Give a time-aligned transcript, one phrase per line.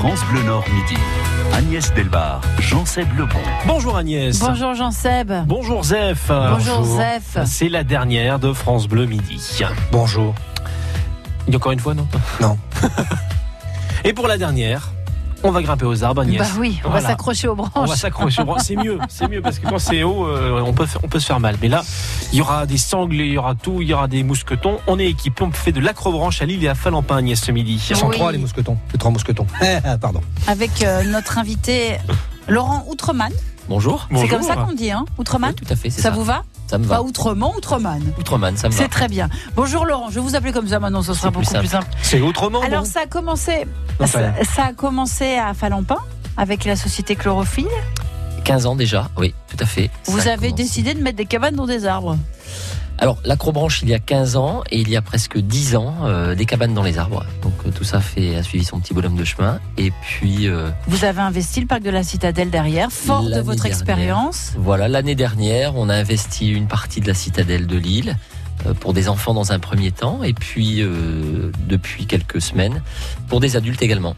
[0.00, 0.98] France Bleu Nord Midi.
[1.52, 3.38] Agnès Delbar, Jean-Seb Lebon.
[3.66, 4.38] Bonjour Agnès.
[4.38, 5.30] Bonjour Jean-Seb.
[5.44, 6.28] Bonjour Zef.
[6.28, 7.36] Bonjour Zef.
[7.44, 9.62] C'est la dernière de France Bleu Midi.
[9.92, 10.34] Bonjour.
[11.54, 12.08] Encore une fois, non?
[12.40, 12.56] Non.
[14.04, 14.90] Et pour la dernière,
[15.42, 16.38] on va grimper aux arbres, Agnès.
[16.38, 17.02] Bah oui, on Voilà.
[17.02, 17.70] va s'accrocher aux branches.
[17.74, 18.62] On va s'accrocher aux branches.
[18.64, 21.18] C'est mieux, c'est mieux parce que quand c'est haut, euh, on peut, faire- on peut
[21.20, 21.56] se faire mal.
[21.62, 21.82] Mais là,
[22.32, 24.78] il y aura des sangles, il y aura tout, il y aura des mousquetons.
[24.86, 27.82] On est équipé, on fait de l'acrobranche à Lille et à Falampin, Agnès, ce midi.
[27.90, 28.16] Ils sont Oui.
[28.16, 28.76] trois les mousquetons.
[28.92, 29.46] Les trois mousquetons.
[30.00, 30.20] Pardon.
[30.46, 31.96] Avec euh, notre invité
[32.48, 33.32] Laurent Outreman.
[33.68, 34.08] Bonjour.
[34.16, 36.14] C'est comme ça qu'on dit, hein Outreman Oui, tout à fait, c'est ça, ça.
[36.14, 36.42] vous va?
[36.70, 37.02] Ça me Pas va.
[37.02, 38.00] Outrement, Outreman.
[38.16, 38.78] Outreman, ça me va.
[38.80, 39.28] C'est très bien.
[39.56, 41.66] Bonjour Laurent, je vais vous appeler comme ça maintenant, ce sera C'est plus beaucoup plus
[41.66, 41.88] simple.
[42.00, 42.60] C'est autrement.
[42.60, 43.66] Alors bon ça a commencé,
[43.98, 45.98] Non, ça a commencé à Falampin
[46.36, 47.66] avec la société Chlorophylle.
[48.44, 49.90] 15 ans déjà, oui, tout à fait.
[50.04, 52.16] Vous avez décidé de mettre des cabanes dans des arbres.
[53.00, 56.34] Alors, l'acrobranche, il y a 15 ans et il y a presque 10 ans, euh,
[56.34, 57.24] des cabanes dans les arbres.
[57.40, 59.58] Donc, euh, tout ça fait, a suivi son petit bonhomme de chemin.
[59.78, 63.62] Et puis, euh, Vous avez investi le parc de la Citadelle derrière, fort de votre
[63.62, 63.66] dernière.
[63.66, 64.52] expérience.
[64.58, 68.16] voilà, l'année dernière, on a investi une partie de la citadelle de Lille
[68.66, 70.22] euh, pour des enfants dans un premier temps.
[70.22, 72.82] Et puis, euh, depuis quelques semaines,
[73.28, 74.14] pour des adultes également.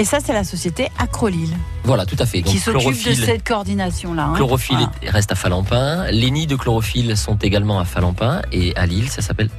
[0.00, 1.50] Et ça, c'est la société Acrolil
[1.84, 2.40] Voilà, tout à fait.
[2.40, 4.28] qui s'occupe de cette coordination-là.
[4.28, 4.32] hein.
[4.34, 5.12] Chlorophylle Voilà.
[5.12, 6.10] reste à Falampin.
[6.10, 8.40] Les nids de chlorophylle sont également à Falampin.
[8.50, 9.50] Et à Lille, ça s'appelle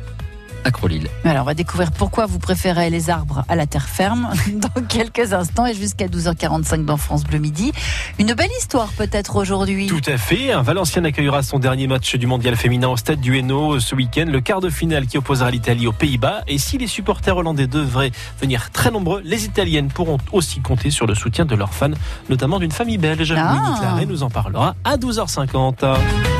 [0.63, 1.07] Acrolille.
[1.23, 4.81] Mais alors, on va découvrir pourquoi vous préférez les arbres à la terre ferme dans
[4.87, 7.71] quelques instants et jusqu'à 12h45 dans France Bleu Midi.
[8.19, 9.87] Une belle histoire peut-être aujourd'hui.
[9.87, 10.51] Tout à fait.
[10.61, 14.41] Valenciennes accueillera son dernier match du mondial féminin au stade du Hainaut ce week-end, le
[14.41, 16.41] quart de finale qui opposera l'Italie aux Pays-Bas.
[16.47, 21.07] Et si les supporters hollandais devraient venir très nombreux, les Italiennes pourront aussi compter sur
[21.07, 21.91] le soutien de leurs fans,
[22.29, 23.33] notamment d'une famille belge.
[23.37, 23.53] Ah.
[23.53, 26.30] Winnie Claret nous en parlera à 12h50.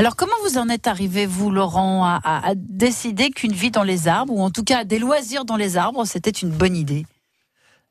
[0.00, 3.82] Alors, comment vous en êtes arrivé, vous, Laurent, à, à- à décider qu'une vie dans
[3.82, 7.04] les arbres, ou en tout cas des loisirs dans les arbres, c'était une bonne idée?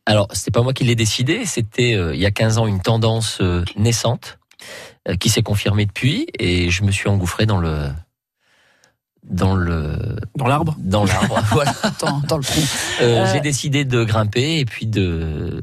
[0.08, 2.82] Alors, c'était pas moi qui l'ai décidé, c'était euh, il y a 15 ans une
[2.82, 4.40] tendance euh, naissante
[5.08, 7.90] euh, qui s'est confirmée depuis et je me suis engouffré dans le
[9.24, 10.76] dans le Dans l'arbre?
[10.80, 11.40] Dans l'arbre.
[11.52, 11.76] voilà.
[12.02, 12.60] dans, dans le trou
[13.02, 15.62] Euh, Euh, J'ai décidé de grimper et puis de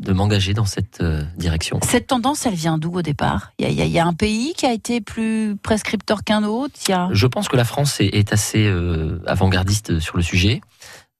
[0.00, 1.80] de m'engager dans cette euh, direction.
[1.82, 3.52] Cette tendance, elle vient d'où au départ?
[3.58, 6.74] Il y, a, y y un pays qui a été plus prescripteur qu'un autre?
[6.88, 7.08] Y a...
[7.12, 10.60] Je pense que la France est, est assez euh, avant-gardiste sur le sujet.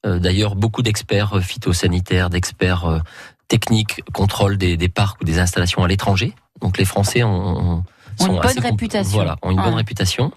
[0.07, 3.03] Euh, D'ailleurs, beaucoup d'experts phytosanitaires, d'experts
[3.49, 6.35] techniques contrôlent des, des parcs ou des installations à l'étranger.
[6.61, 7.31] Donc les Français ont,
[7.77, 7.85] ont-
[8.21, 9.13] Ont une bonne réputation.
[9.13, 10.33] Voilà, ont une bonne réputation.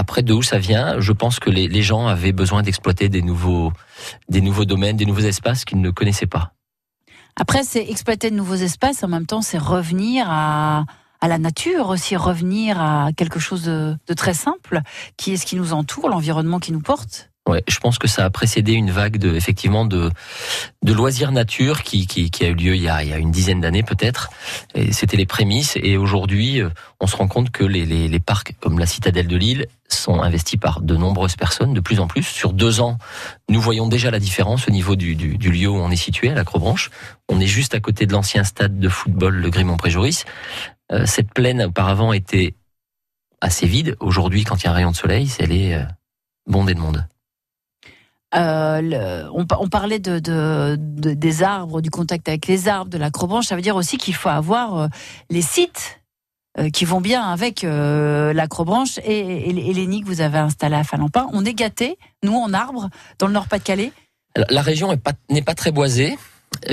[0.00, 0.98] Après, de où ça vient?
[0.98, 3.70] Je pense que les, gens avaient besoin d'exploiter des nouveaux,
[4.30, 6.54] des nouveaux domaines, des nouveaux espaces qu'ils ne connaissaient pas.
[7.36, 10.86] Après, c'est exploiter de nouveaux espaces, en même temps, c'est revenir à,
[11.20, 14.80] à la nature aussi, revenir à quelque chose de très simple,
[15.18, 17.29] qui est ce qui nous entoure, l'environnement qui nous porte.
[17.68, 20.10] Je pense que ça a précédé une vague de, effectivement, de,
[20.84, 23.30] loisirs nature qui, qui, qui a eu lieu il y a, il y a une
[23.30, 24.30] dizaine d'années peut-être.
[24.92, 25.76] C'était les prémices.
[25.82, 26.68] Et aujourd'hui, euh,
[27.00, 30.22] on se rend compte que les, les, les parcs comme la Citadelle de Lille sont
[30.22, 32.22] investis par de nombreuses personnes, de plus en plus.
[32.22, 32.98] Sur deux ans,
[33.48, 36.30] nous voyons déjà la différence au niveau du, du, du lieu où on est situé,
[36.30, 36.90] à l'Acrobranche.
[37.28, 40.24] On est juste à côté de l'ancien stade de football, le Grimont-Préjoris.
[40.92, 42.54] Euh, cette plaine auparavant était
[43.40, 43.96] assez vide.
[44.00, 45.84] Aujourd'hui, quand il y a un rayon de soleil, elle est euh,
[46.46, 47.06] bondée de monde.
[48.34, 52.90] Euh, on, pa- on parlait de, de- de- des arbres, du contact avec les arbres,
[52.90, 53.46] de l'acrobranche.
[53.46, 54.86] Ça veut dire aussi qu'il faut avoir euh,
[55.30, 56.00] les sites
[56.58, 61.26] euh, qui vont bien avec l'acrobranche et, et, et que vous avez installés à Falampin.
[61.32, 63.92] On est gâtés, nous, en arbres, dans le Nord-Pas-de-Calais.
[64.48, 64.88] La région
[65.28, 66.16] n'est pas, très boisée,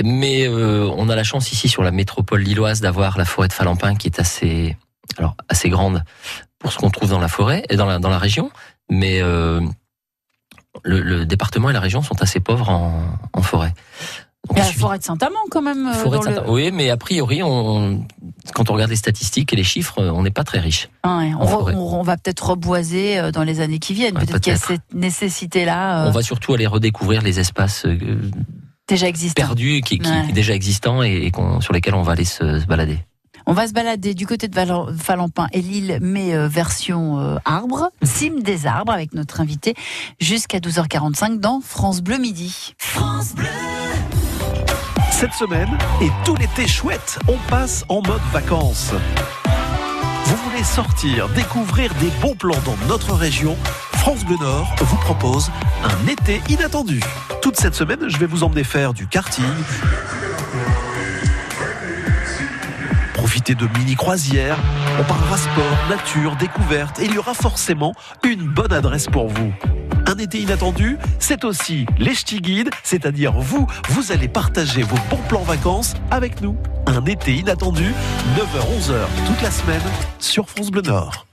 [0.04, 3.96] mais on a la chance ici sur la métropole lilloise d'avoir la forêt de Falampin
[3.96, 4.76] qui est assez,
[5.16, 6.04] alors assez grande
[6.60, 8.50] pour ce qu'on trouve dans la forêt et dans la, dans la région,
[8.90, 9.20] mais
[10.84, 13.02] le, le département et la région sont assez pauvres en,
[13.32, 13.72] en forêt.
[14.48, 15.88] Donc, la suffit- forêt de Saint-Amand quand même.
[15.88, 18.06] euh, de le- Oui, mais a priori, on,
[18.54, 20.88] quand on regarde les statistiques et les chiffres, on n'est pas très riche.
[21.02, 24.16] Ah ouais, on, re- va peut-être reboiser euh, dans les années qui viennent.
[24.16, 27.84] Ouais, peut-être qu'il y a cette nécessité-là euh, On va surtout aller redécouvrir les espaces
[28.88, 30.26] déjà perdus qui, qui, Ouais.
[30.28, 31.30] qui déjà existants et,
[31.60, 33.00] sur lesquels on va aller se- se balader.
[33.50, 37.36] On va se balader du côté de Valen- Falampin et Lille, mais euh, version euh,
[37.46, 39.74] arbre, cime des arbres, avec notre invité
[40.20, 42.74] jusqu'à 12h45 dans France Bleu Midi.
[45.10, 45.70] Cette semaine
[46.02, 48.92] et tout l'été chouette, on passe en mode vacances.
[50.26, 53.56] Vous voulez sortir, découvrir des bons plans dans notre région?
[53.94, 55.50] France Bleu Nord vous propose
[55.84, 57.00] un été inattendu.
[57.40, 59.44] Toute cette semaine, je vais vous emmener faire du karting.
[63.46, 64.58] De mini-croisières.
[65.00, 67.94] On parlera sport, nature, découverte et il y aura forcément
[68.24, 69.52] une bonne adresse pour vous.
[70.06, 72.14] Un été inattendu, c'est aussi les
[72.82, 76.56] c'est-à-dire vous, vous allez partager vos bons plans vacances avec nous.
[76.86, 77.94] Un été inattendu,
[78.36, 79.82] 9h-11h toute la semaine
[80.18, 81.27] sur France Bleu Nord.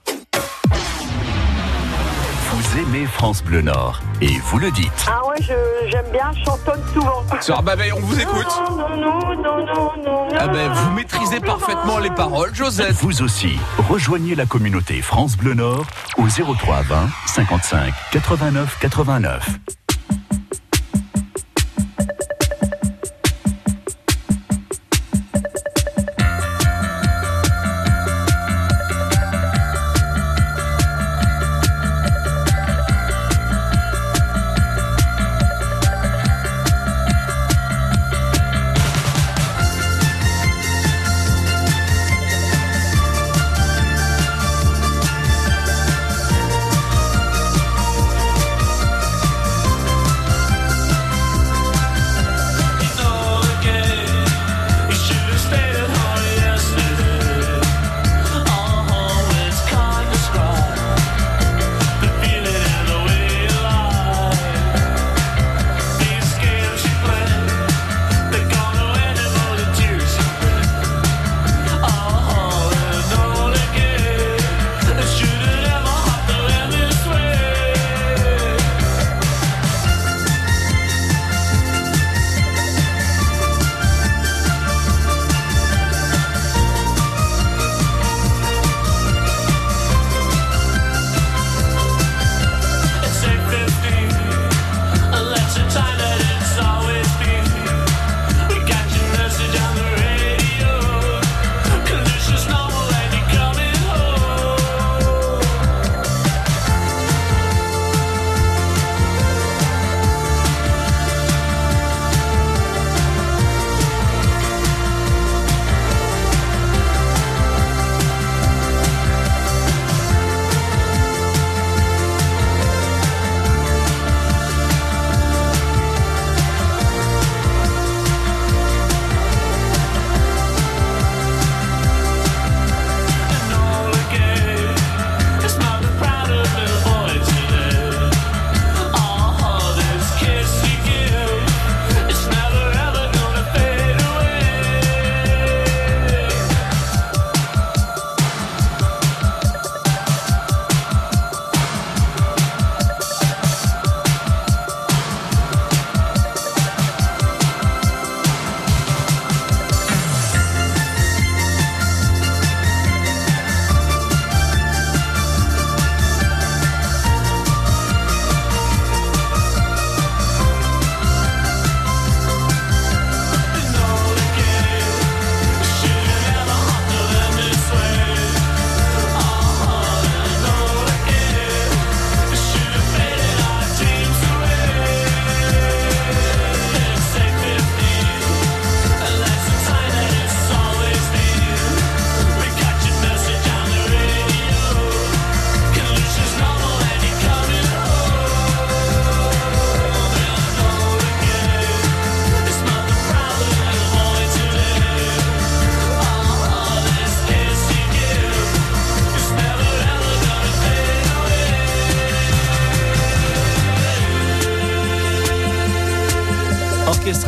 [2.56, 5.06] Vous aimez France Bleu Nord et vous le dites.
[5.08, 7.22] Ah ouais, je- j'aime bien, je chantonne souvent.
[7.30, 8.48] Ah bah, bah, on vous écoute.
[8.70, 10.28] Non, non, non, non, non, non.
[10.40, 12.00] Ah bah, non, vous maîtrisez non, parfaitement non.
[12.00, 12.94] les paroles, Josette.
[12.94, 13.60] Vous aussi,
[13.90, 15.86] rejoignez la communauté France Bleu Nord
[16.18, 19.50] au 03 20 55 89 89.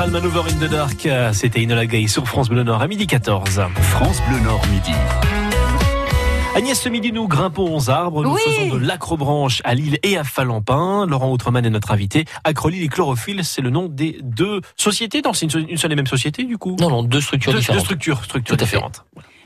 [0.07, 3.61] Orchestral Maneuver in the Dark, c'était Inola Gay sur France Bleu Nord à midi 14.
[3.81, 4.91] France Bleu Nord midi.
[6.55, 8.23] Agnès, ce midi, nous grimpons aux arbres.
[8.23, 8.41] Nous Oui.
[8.45, 11.05] faisons de l'acrobranche à Lille et à Falampin.
[11.05, 12.23] Laurent Outreman est notre invité.
[12.45, 15.21] Acrolille et Chlorophylle, c'est le nom des deux sociétés.
[15.23, 17.57] Non, c'est une, une seule et même société, du coup Non, non, deux structures deux,
[17.57, 17.81] deux différentes.
[17.83, 18.75] structures, structures Tout à fait.
[18.77, 19.03] différentes.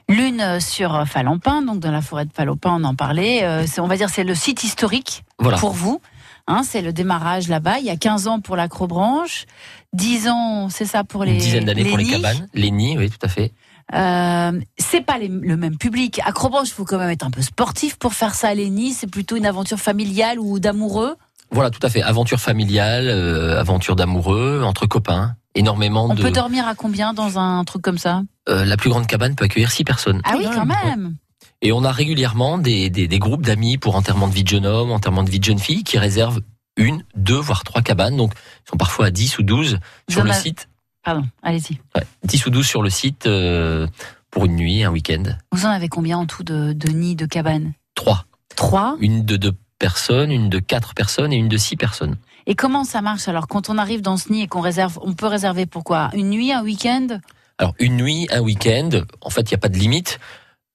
[0.09, 3.43] L'une euh, sur Falampin, donc dans la forêt de Falampin, on en parlait.
[3.43, 5.57] Euh, on va dire c'est le site historique Voilà.
[5.57, 6.01] pour vous.
[6.47, 7.79] Hein, c'est le démarrage là-bas.
[7.79, 9.45] Il y a 15 ans pour l'acrobranche,
[9.93, 12.11] 10 ans, c'est ça pour les Une dizaine d'années pour les nids.
[12.11, 12.47] cabanes.
[12.53, 13.53] Les nids, oui, tout à fait.
[13.93, 16.21] Euh, c'est pas les- le même public.
[16.25, 18.53] Acrobranche, il faut quand même être un peu sportif pour faire ça.
[18.53, 21.15] Les nids, c'est plutôt une aventure familiale ou d'amoureux.
[21.51, 22.01] Voilà, tout à fait.
[22.01, 25.35] Aventure familiale, euh, aventure d'amoureux, entre copains.
[25.55, 26.21] Énormément On de.
[26.21, 28.21] peut dormir à combien dans un truc comme ça?
[28.47, 30.21] Euh, la plus grande cabane peut accueillir six personnes.
[30.23, 30.77] Ah oui, quand quand même.
[30.85, 31.15] même.
[31.61, 34.65] Et on a régulièrement des, des, des groupes d'amis pour enterrement de vie de jeune
[34.65, 36.41] homme, enterrement de vie de jeune fille, qui réservent
[36.75, 38.17] une, deux, voire trois cabanes.
[38.17, 38.33] Donc,
[38.65, 40.69] ils sont parfois à 10 ou 12 Vous sur le site.
[41.03, 41.79] Pardon, allez-y.
[41.95, 43.87] Ouais, 10 ou 12 sur le site euh,
[44.31, 45.23] pour une nuit, un week-end.
[45.51, 47.73] Vous en avez combien en tout de, de nids, de cabanes?
[47.95, 48.25] Trois.
[48.55, 48.97] Trois?
[48.99, 52.17] Une de, de personnes, une de quatre personnes et une de six personnes.
[52.47, 55.13] Et comment ça marche alors quand on arrive dans ce nid et qu'on réserve On
[55.13, 56.09] peut réserver pourquoi?
[56.13, 57.19] Une nuit, un week-end?
[57.59, 58.89] Alors une nuit, un week-end,
[59.21, 60.19] en fait, il n'y a pas de limite.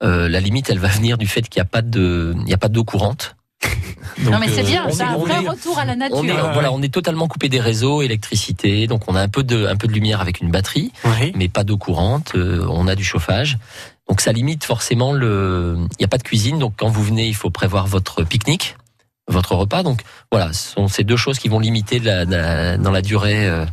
[0.02, 2.52] Euh, la limite, elle va venir du fait qu'il n'y a pas de, il n'y
[2.54, 3.36] a pas d'eau courante.
[4.22, 6.16] Non mais c'est euh, bien, on c'est est- un vrai est- retour à la nature.
[6.16, 9.28] On est, Ouais, voilà, on est totalement coupé des réseaux, électricité, donc on a un
[9.28, 11.32] peu de, un peu de lumière avec une batterie, Oui.
[11.34, 12.32] mais pas d'eau courante.
[12.34, 13.58] euh, on a du chauffage,
[14.08, 15.76] donc ça limite forcément le.
[15.92, 18.76] Il n'y a pas de cuisine, donc quand vous venez, il faut prévoir votre pique-nique,
[19.28, 19.82] votre repas.
[19.82, 20.00] Donc
[20.32, 23.66] voilà, ce sont ces deux choses qui vont limiter la- la- dans la durée euh,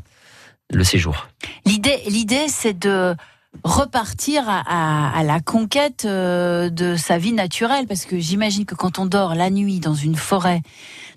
[0.74, 1.28] le séjour.
[1.66, 3.16] L'idée, l'idée, c'est de
[3.64, 8.76] repartir à, à- à la conquête euh, de sa vie naturelle, parce que j'imagine que
[8.76, 10.62] quand on dort la nuit dans une forêt,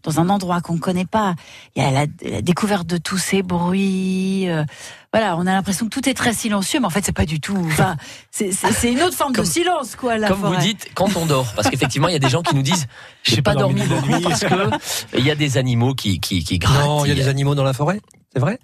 [0.05, 1.35] dans un endroit qu'on ne connaît pas,
[1.75, 4.49] il y a la, la découverte de tous ces bruits.
[4.49, 4.64] euh,
[5.12, 7.40] voilà, on a l'impression que tout est très silencieux, mais en fait, c'est pas du
[7.40, 7.57] tout.
[7.66, 7.97] Enfin,
[8.31, 8.52] c'est-
[8.93, 10.57] une autre forme Comme- de silence, quoi, la Comme forêt.
[10.57, 12.87] vous dites, quand on dort, parce qu'effectivement, il y a des gens qui nous disent,
[13.25, 14.23] j'ai pas, dormi de la nuit.
[14.23, 16.85] parce que il y a des animaux qui qui, qui grattent.
[16.85, 18.00] Non, il y a des animaux dans la forêt
[18.33, 18.59] C'est vrai?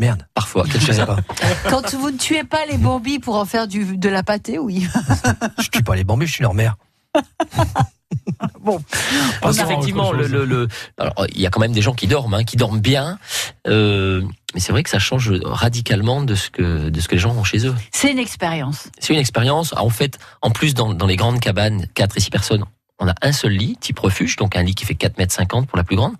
[0.00, 0.26] Merde.
[0.32, 1.18] Parfois, quelle Je chose pas.
[1.68, 4.88] Quand vous ne tuez pas les brebis pour en faire du, de la pâtée, oui.
[5.60, 6.76] Je tue pas les bambus, je suis leur mère.
[8.60, 8.82] bon,
[9.42, 12.32] Parce autre le, le, le- alors, il y a quand même des gens qui dorment,
[12.32, 13.18] hein, qui dorment bien,
[13.66, 14.22] euh,
[14.54, 17.34] mais c'est vrai que ça change radicalement de ce que de ce que les gens
[17.36, 17.74] ont chez eux.
[17.92, 18.88] c'est une expérience.
[18.98, 19.74] C'est une expérience.
[19.76, 22.64] En fait, en plus, dans, dans les grandes cabanes, 4 et 6 personnes,
[23.00, 25.66] on a un seul lit, type refuge, donc un lit qui fait 4 mètres 50
[25.66, 26.12] pour la plus grande.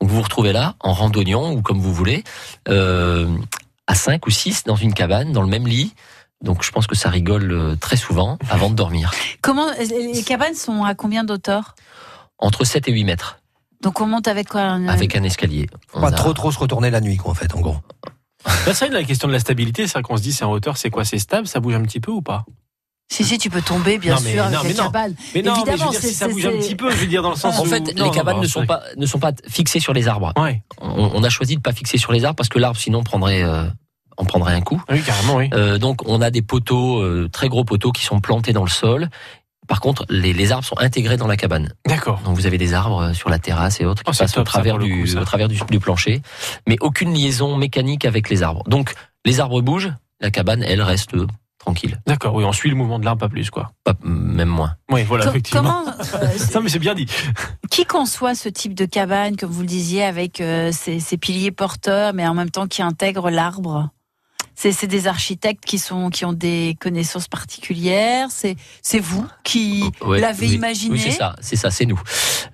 [0.00, 2.24] Donc vous vous retrouvez là, en randonnion ou comme vous voulez,
[2.68, 3.34] euh,
[3.86, 5.94] à 5 ou 6 dans une cabane, dans le même lit.
[6.42, 9.12] Donc je pense que ça rigole euh, très souvent avant de dormir.
[9.40, 11.74] Comment les cabanes sont à combien d'auteur
[12.38, 13.38] Entre 7 et 8 mètres,
[13.80, 15.68] Donc on monte avec quoi un- avec un escalier.
[15.94, 17.76] On Pas a- trop trop se retourner la nuit, quoi, en fait, en gros.
[18.66, 20.50] Là, c'est vrai, la question de la stabilité, c'est vrai qu'on se dit, c'est en
[20.50, 21.04] hauteur, c'est quoi?
[21.06, 21.46] C'est stable?
[21.46, 22.44] Ça bouge un petit peu ou pas?
[23.12, 24.82] Si si, tu peux tomber bien Non, mais- sûr avec non, mais les non.
[24.84, 25.14] cabanes.
[25.34, 26.96] Mais non, mais je veux Évidemment, dire, c'est- si ça bouge un petit peu, je
[26.96, 28.82] veux dire, dans le sens En où- fait, Non, les cabanes non, ne sont pas
[28.96, 30.32] ne sont pas fixées sur les arbres.
[30.36, 33.02] Ouais, On, on a choisi de pas fixer sur les arbres parce que l'arbre sinon
[33.04, 33.64] prendrait euh,
[34.18, 34.82] on prendrait un coup.
[34.90, 35.50] oui, carrément, oui.
[35.54, 38.70] Euh, donc on a des poteaux, euh, très gros poteaux qui sont plantés dans le
[38.70, 39.08] sol.
[39.68, 41.72] Par contre, les, les arbres sont intégrés dans la cabane.
[41.86, 42.20] D'accord.
[42.24, 44.46] Donc vous avez des arbres sur la terrasse et autres qui Oh, passent au top,
[44.46, 46.20] travers, du, coup, au travers du, du plancher,
[46.68, 48.62] mais aucune liaison mécanique avec les arbres.
[48.68, 48.92] Donc
[49.24, 51.14] les arbres bougent, la cabane elle reste
[51.64, 53.72] tranquille, D'accord, oui, on suit le mouvement de l'arbre, pas plus, quoi.
[53.84, 54.74] pas même moins.
[54.90, 55.82] Oui, voilà, Co- effectivement.
[55.84, 57.06] Comment euh, Non, mais c'est bien dit.
[57.70, 61.50] qui conçoit ce type de cabane, comme vous le disiez, avec euh, ces, ces piliers
[61.52, 63.88] porteurs, mais en même temps qui intègrent l'arbre?
[64.56, 68.28] C'est des architectes qui sont qui ont des connaissances particulières.
[68.30, 70.92] C'est c'est vous qui Ouais, l'avez oui, imaginé?
[70.94, 72.00] Oui, c'est ça, c'est ça, c'est nous.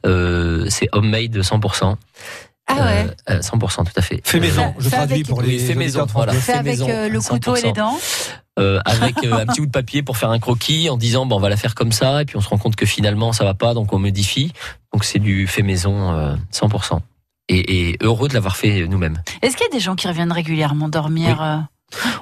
[0.06, 1.96] Euh, c'est homemade 100%.
[2.78, 3.06] Ah ouais.
[3.30, 4.20] Euh, euh, 100% tout à fait.
[4.24, 6.32] Fait maison, je fait traduis pour Oui, les fait maison, voilà.
[6.32, 7.28] Fait fait avec maison, euh, le 100%.
[7.28, 7.98] couteau et les dents.
[8.58, 11.36] Euh, avec euh, un petit bout de papier pour faire un croquis en disant bon
[11.36, 13.44] on va la faire comme ça et puis on se rend compte que finalement ça
[13.44, 14.52] va pas donc on modifie
[14.92, 16.98] donc c'est du fait maison euh, 100%
[17.48, 20.32] et, et heureux de l'avoir fait nous-mêmes Est-ce qu'il y a des gens qui reviennent
[20.32, 21.56] régulièrement dormir euh,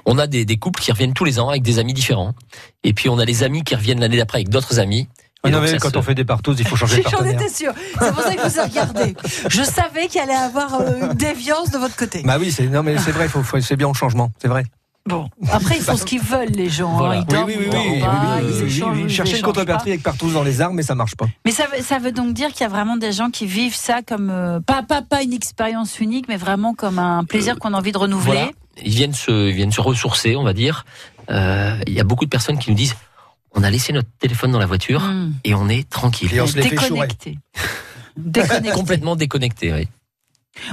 [0.04, 2.34] on a des, des couples qui reviennent tous les ans avec des amis différents
[2.84, 5.08] et puis on a les amis qui reviennent l'année d'après avec d'autres amis
[5.46, 7.40] Et non, mais quand se- on fait des partous, il faut changer de J'en partenaire.
[7.40, 7.72] étais sûre.
[8.00, 9.14] C'est pour ça que je vous ai regardé.
[9.48, 12.22] Je savais qu'il allait avoir euh, une déviance de votre côté.
[12.24, 14.48] Bah oui, c'est non mais c'est vrai, il faut, faut- c'est bien le changement, c'est
[14.48, 14.64] vrai.
[15.06, 16.92] Bon, après ils font ce qu'ils veulent les gens.
[16.92, 16.98] hein.
[16.98, 17.14] Voilà.
[17.14, 20.42] Ils Oui, dorment, oui, oui, pas, ils échangent, ils Chercher une contrepartie avec partous dans
[20.42, 21.24] les arbres, mais ça marche pas.
[21.46, 23.74] Mais ça, veut- ça veut donc dire qu'il y a vraiment des gens qui vivent
[23.76, 27.72] ça comme euh, pas, pas pas une expérience unique, mais vraiment comme un plaisir qu'on
[27.72, 28.32] a envie de renouveler.
[28.32, 28.50] voilà
[28.84, 30.84] ils viennent se ils viennent se ressourcer on va dire
[31.30, 32.94] Euh, il y a beaucoup de personnes qui nous disent
[33.54, 35.32] on a laissé notre téléphone dans la voiture Mmh.
[35.44, 36.58] et on est tranquille Et on se.
[36.58, 37.38] Déconnecté.
[38.74, 39.88] complètement déconnecté oui.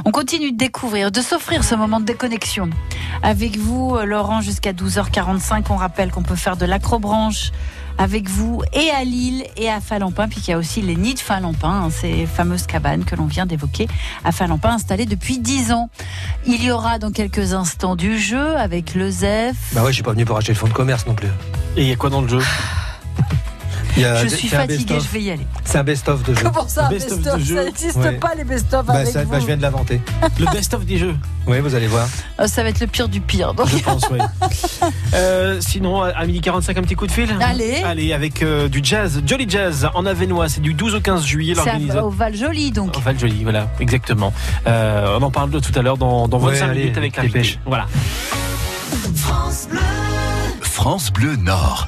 [0.04, 2.70] On continue de découvrir, de s'offrir ce moment de déconnexion.
[3.22, 7.52] Avec vous, euh, Laurent, jusqu'à 12h45, on rappelle qu'on peut faire de l'acrobranche
[7.98, 11.14] avec vous et à Lille et à Falampin, puis qu'il y a aussi les nids
[11.14, 13.88] de Falampin, hein, ces fameuses cabanes que l'on vient d'évoquer
[14.24, 15.90] à Falampin, installées depuis 10 ans.
[16.46, 19.56] Il y aura dans quelques instants du jeu avec le ZEF.
[19.74, 21.30] Bah ouais, je suis pas venu pour acheter le fonds de commerce non plus.
[21.78, 22.42] Et il y a quoi dans le jeu?
[23.18, 23.24] Il
[23.96, 25.48] Je suis un fatiguée, je vais y aller.
[25.64, 26.42] C'est un best-of de jeu.
[26.44, 27.56] Comment ça, Best-of best-of de jeu.
[27.56, 28.12] Ça n'existe Ouais.
[28.14, 29.32] pas, les best-of Bah, avec ça, vous.
[29.32, 30.02] bah, je viens de l'inventer.
[30.40, 31.16] Le best-of des jeux,
[31.48, 32.08] Oui, vous allez voir.
[32.40, 33.54] Euh, Ça va être le pire du pire.
[33.54, 33.68] donc.
[33.70, 34.20] je pense, oui.
[35.14, 37.82] Euh, sinon, à midi 45, un petit coup de fil Allez.
[37.86, 41.54] Allez, avec euh, du jazz, Jolly Jazz en Avenois, c'est du 12 au 15 juillet,
[41.56, 42.98] C'est au Val-Joli, donc.
[43.00, 44.34] Val Joli, voilà, exactement.
[44.68, 47.16] Euh, on en parle de tout à l'heure dans, dans Ouais, 25 allez, minutes avec
[47.16, 47.60] la dépêche.
[47.66, 47.86] Voilà.
[50.62, 51.88] France Bleu Nord.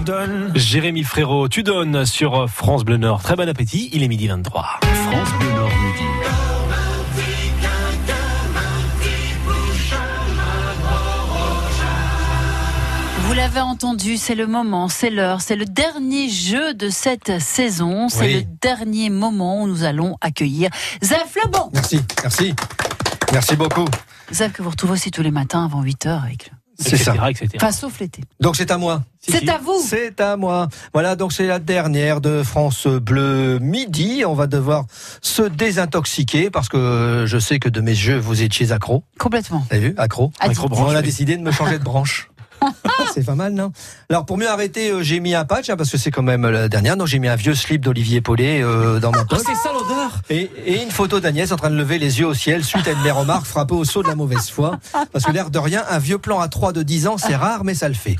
[0.00, 0.52] Tu donnes.
[0.54, 3.22] Jérémy Frérot, tu donnes sur France Bleu Nord.
[3.22, 4.80] Très bon appétit, il est midi 23.
[4.82, 6.04] France Bleu Nord midi.
[13.26, 18.08] Vous l'avez entendu, c'est le moment, c'est l'heure, c'est le dernier jeu de cette saison,
[18.08, 18.34] c'est Oui.
[18.34, 20.70] le dernier moment où nous allons accueillir
[21.02, 21.70] Zef Lebon.
[21.72, 22.54] Merci, merci.
[23.32, 23.84] Merci beaucoup.
[24.32, 27.14] Zef que vous retrouvez aussi tous les matins avant 8h avec C'est ça.
[27.28, 27.48] Etc..
[27.56, 28.22] Enfin, sauf l'été.
[28.40, 29.02] Donc c'est à moi.
[29.20, 29.50] Si, C'est si.
[29.50, 29.82] à vous.
[29.86, 30.68] C'est à moi.
[30.94, 34.24] Voilà, donc c'est la dernière de France Bleu Midi.
[34.26, 34.86] On va devoir
[35.20, 39.04] se désintoxiquer parce que je sais que de mes jeux, vous étiez accro.
[39.18, 39.64] Complètement.
[39.68, 39.94] Vous avez vu?
[39.98, 40.32] Accro.
[40.40, 42.29] Accro-branche, On a décidé de me changer de branche.
[43.14, 43.72] c'est pas mal, non?
[44.08, 46.46] Alors pour mieux arrêter, euh, j'ai mis un patch hein, parce que c'est quand même
[46.48, 46.96] la dernière.
[46.96, 49.40] Donc j'ai mis un vieux slip d'Olivier Paulet euh, dans ma poche.
[49.46, 52.34] c'est ça l'odeur Et, et une photo d'Agnès en train de lever les yeux au
[52.34, 54.78] ciel suite à une des remarques frappées au saut de la mauvaise foi.
[55.12, 57.64] Parce que l'air de rien, un vieux plan à 3 de 10 ans, c'est rare,
[57.64, 58.16] mais ça le fait.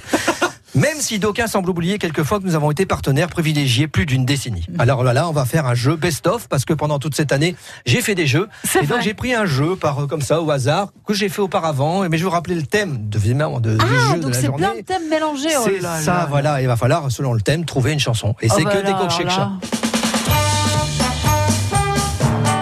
[0.74, 4.64] Même si d'aucuns semblent oublier quelquefois que nous avons été partenaires privilégiés plus d'une décennie.
[4.78, 7.56] Alors là, là, on va faire un jeu best-of parce que pendant toute cette année,
[7.86, 8.48] j'ai fait des jeux.
[8.64, 11.28] C'est Et donc j'ai pris un jeu par euh, comme ça au hasard que j'ai
[11.28, 12.08] fait auparavant.
[12.08, 14.34] Mais je vais vous rappeler le thème de, évidemment, de, du Ah, jeu de donc
[14.34, 14.64] la c'est journée.
[14.66, 15.48] plein de thèmes mélangés.
[15.58, 16.26] oh C'est là ça, là.
[16.30, 16.60] voilà.
[16.62, 18.36] Il va falloir, selon le thème, trouver une chanson.
[18.40, 19.10] Et Oh c'est bah que là, des coq.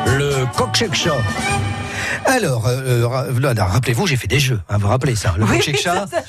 [0.07, 1.13] Le coq chat.
[2.29, 4.61] Alors, euh, ra- là, là, rappelez-vous, j'ai fait des jeux.
[4.69, 5.61] Hein, vous vous rappelez ça Le Oui,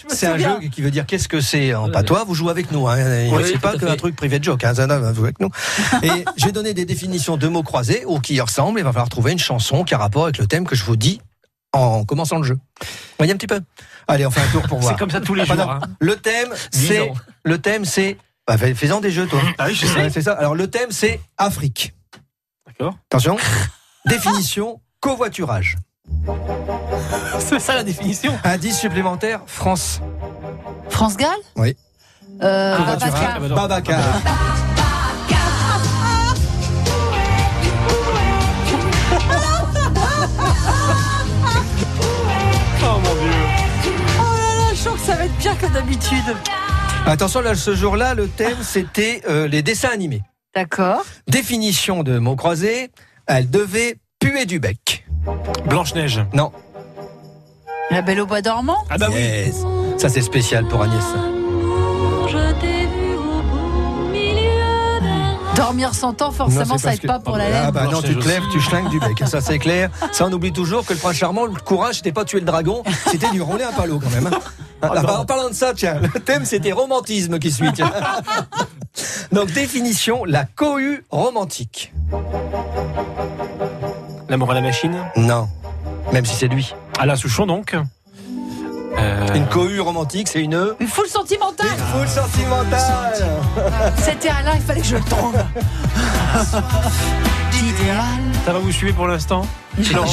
[0.08, 2.24] c'est un jeu qui veut dire qu'est-ce que c'est en patois.
[2.24, 2.88] Vous jouez avec nous.
[2.88, 4.64] Hein, Oui, c'est pas qu'un truc privé de joke.
[4.64, 5.50] Hein, vous jouez avec nous.
[6.04, 8.80] Et j'ai donné des définitions de mots croisés ou qui y ressemblent.
[8.80, 10.96] Il va falloir trouver une chanson qui a rapport avec le thème que je vous
[10.96, 11.20] dis
[11.74, 12.56] en commençant le jeu.
[12.82, 13.60] Vous voyez un petit peu
[14.08, 14.94] Allez, on fait un tour pour voir.
[14.94, 15.70] C'est comme ça tous les Ah, jours.
[15.70, 15.80] hein.
[16.00, 17.12] Le thème, c'est
[17.44, 19.42] le thème, c'est bah, fais- fais-en des jeux, toi.
[19.58, 20.10] Ah oui, je sais.
[20.10, 20.32] C'est ça.
[20.34, 21.94] Alors le thème, c'est Afrique.
[22.66, 22.96] D'accord.
[23.12, 23.38] Attention.
[24.06, 25.76] Définition covoiturage.
[27.40, 28.34] C'est ça la définition.
[28.44, 30.02] Indice supplémentaire France.
[30.90, 31.76] France Gall Oui.
[32.42, 32.78] Euh.
[32.78, 33.40] Babacar.
[33.42, 34.00] Babacar.
[42.82, 43.32] Oh mon dieu.
[44.20, 46.36] Oh là là, je sens que ça va être pire que d'habitude.
[47.06, 50.22] Attention, là, ce jour-là, le thème, c'était euh, les dessins animés.
[50.56, 51.04] D'accord.
[51.28, 52.90] Définition de mots croisés.
[53.28, 54.99] Elle devait puer du bec.
[55.66, 56.22] Blanche-Neige.
[56.34, 56.52] Non.
[57.92, 59.52] La Belle au bois dormant Ah bah oui.
[59.98, 61.04] Ça, c'est spécial pour Agnès.
[62.28, 67.08] Je t'ai vu au beau milieu d'un Dormir sans temps, forcément, Non, ça aide que-
[67.08, 67.72] pas pour la Ah laine.
[67.72, 69.90] bah non, tu te lèves, tu schlingues du bec, ça c'est clair.
[70.12, 72.84] Ça on oublie toujours que le prince charmant, le courage, c'était pas tuer le dragon,
[73.10, 74.28] c'était lui rouler un palo quand même.
[74.28, 74.38] hein.
[74.82, 75.02] Ah, non.
[75.02, 77.72] bah, en parlant de ça, tiens, le thème c'était romantisme qui suit.
[77.74, 77.92] tiens.
[79.32, 81.92] Donc définition, la cohue romantique.
[84.30, 84.96] L'amour à la machine?
[85.16, 85.50] Non,
[86.14, 86.74] même si c'est lui.
[87.00, 87.76] Alain Souchon, donc?
[88.98, 90.76] Euh, Une cohue romantique, c'est une...
[90.80, 91.68] Une foule sentimentale.
[91.78, 93.14] Une foule sentimentale
[93.98, 95.36] C'était Alain, il fallait que je le trouve.
[98.46, 99.46] Ça va vous suivre pour l'instant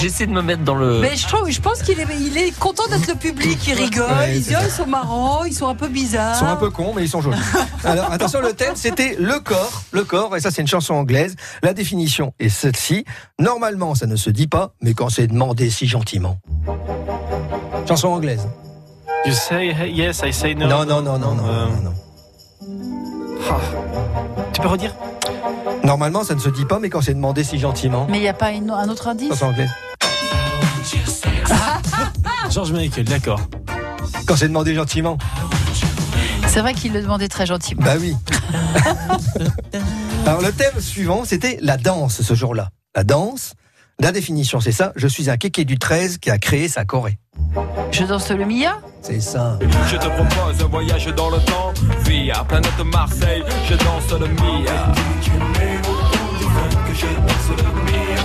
[0.01, 1.01] J'essaie de me mettre dans le.
[1.01, 3.59] Mais je trouve, je pense qu'il est, il est content d'être le public.
[3.67, 6.35] Il rigole, Ouais, il dit, oh, ils sont marrants, ils sont un peu bizarres.
[6.37, 7.39] Ils sont un peu cons, mais ils sont jolis.
[7.85, 9.83] Alors, attention, le thème, c'était le corps.
[9.93, 11.35] Le corps, et ça, c'est une chanson anglaise.
[11.62, 13.05] La définition est celle-ci.
[13.41, 16.39] Normalement, ça ne se dit pas, mais quand c'est demandé si gentiment.
[17.89, 18.47] Chanson anglaise.
[19.27, 20.67] You say yes, I say no.
[20.69, 21.95] Non, non, non, non, non, Euh, non, non.
[23.51, 23.59] ah.
[24.53, 24.95] Tu peux redire?
[25.85, 28.07] Normalement, ça ne se dit pas, mais quand c'est demandé si gentiment.
[28.09, 29.29] Mais il n'y a pas une- un autre indice?
[29.31, 29.71] Chanson anglaise.
[32.51, 33.41] George Michael, d'accord.
[34.27, 35.19] Quand c'est demandé gentiment.
[36.47, 37.83] C'est vrai qu'il le demandait très gentiment.
[37.85, 38.15] Bah oui.
[40.27, 42.69] Alors, le thème suivant, c'était la danse ce jour-là.
[42.95, 43.53] La danse.
[44.01, 44.93] La définition, c'est ça.
[44.95, 47.19] Je suis un kéké du 13 qui a créé sa Corée.
[47.91, 49.59] Je danse le Mia C'est ça.
[49.89, 51.73] Je te propose un voyage dans le temps
[52.05, 54.93] Via planète Marseille Je danse le Mia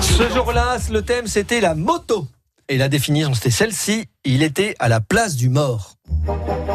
[0.01, 2.27] Ce jour-là, le thème, c'était la moto.
[2.67, 4.05] Et la définition, c'était celle-ci.
[4.25, 5.95] Il était à la place du mort.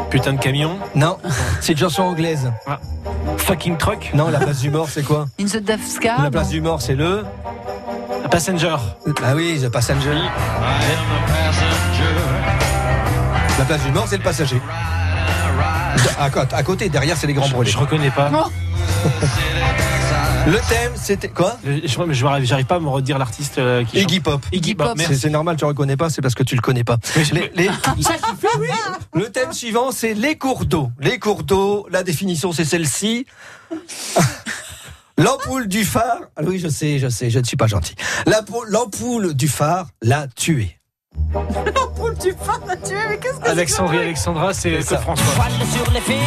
[0.09, 0.77] Putain de camion.
[0.95, 1.17] Non,
[1.61, 2.51] c'est une chanson anglaise.
[3.37, 4.11] Fucking truck.
[4.15, 6.51] Non, la place du mort, c'est quoi In the Death Scar La place non.
[6.53, 7.23] du mort, c'est le.
[8.31, 8.75] Passenger.
[9.23, 10.13] Ah oui, The Passenger.
[13.59, 14.61] La place du mort, c'est le passager.
[16.19, 17.71] À, côté- à côté, derrière, c'est les grands Je, brûlés.
[17.71, 18.29] je reconnais pas.
[18.29, 18.45] Non.
[20.47, 21.57] Le thème, c'était quoi?
[21.65, 24.09] Je- je- je- J'arrive pas à me redire l'artiste euh, qui chante.
[24.09, 24.41] Iggy Pop.
[24.53, 24.97] Iggy Pop.
[24.97, 26.95] C'est normal, tu reconnais pas, c'est parce que tu le connais pas.
[27.17, 27.69] Mais je- Les- les-
[29.13, 30.89] Le thème suivant, c'est les cours d'eau.
[31.01, 33.25] Les cours d'eau, la définition, c'est celle-ci.
[35.17, 36.19] L'ampoule du phare.
[36.35, 37.95] Ah oui, je sais, je sais, je ne suis pas gentil.
[38.25, 40.77] La pou- L'ampoule du phare l'a tué.
[43.43, 44.83] Alexandre et Alexandra, c'est que.
[44.97, 45.25] François.
[45.35, 46.17] Voile sur les filles.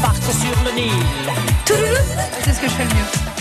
[0.00, 0.92] Parte sur le Nil.
[2.44, 3.35] C'est ce que je fais le mieux.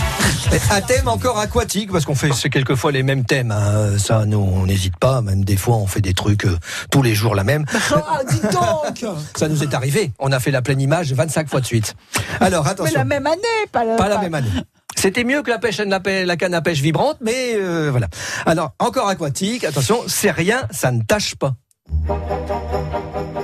[0.72, 3.52] Un thème encore aquatique, parce qu'on fait c'est quelquefois les mêmes thèmes.
[3.52, 3.98] hein.
[3.98, 5.22] Ça, nous, on n'hésite pas.
[5.22, 6.58] Même des fois, on fait des trucs euh,
[6.92, 7.66] tous les jours la même.
[7.92, 9.06] Ah, dis donc
[9.36, 10.12] Ça nous est arrivé.
[10.20, 11.96] On a fait la pleine image 25 fois de suite.
[12.40, 12.94] Alors, Mais attention.
[13.00, 14.50] la même année, pas la, Pas la même année.
[14.98, 18.08] C'était mieux que la pêche, la, pêche- la canne à pêche vibrante, mais euh, voilà.
[18.46, 21.56] Alors, encore aquatique, attention, c'est rien, ça ne tâche pas.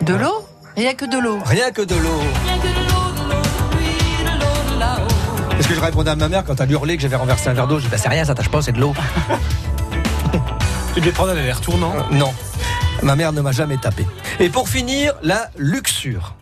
[0.01, 0.45] De l'eau
[0.77, 1.39] Rien que de l'eau.
[1.45, 2.21] Rien que de l'eau.
[5.61, 7.67] Est-ce que je répondais à ma mère quand elle hurlait que j'avais renversé un verre
[7.67, 8.95] d'eau Je dis, bah, c'est rien, ça tâche pas, c'est de l'eau.
[10.95, 11.93] Tu devais prendre un verre tournant.
[12.09, 12.33] Non,
[13.03, 14.07] ma mère ne m'a jamais tapé.
[14.39, 16.33] Et pour finir, la luxure.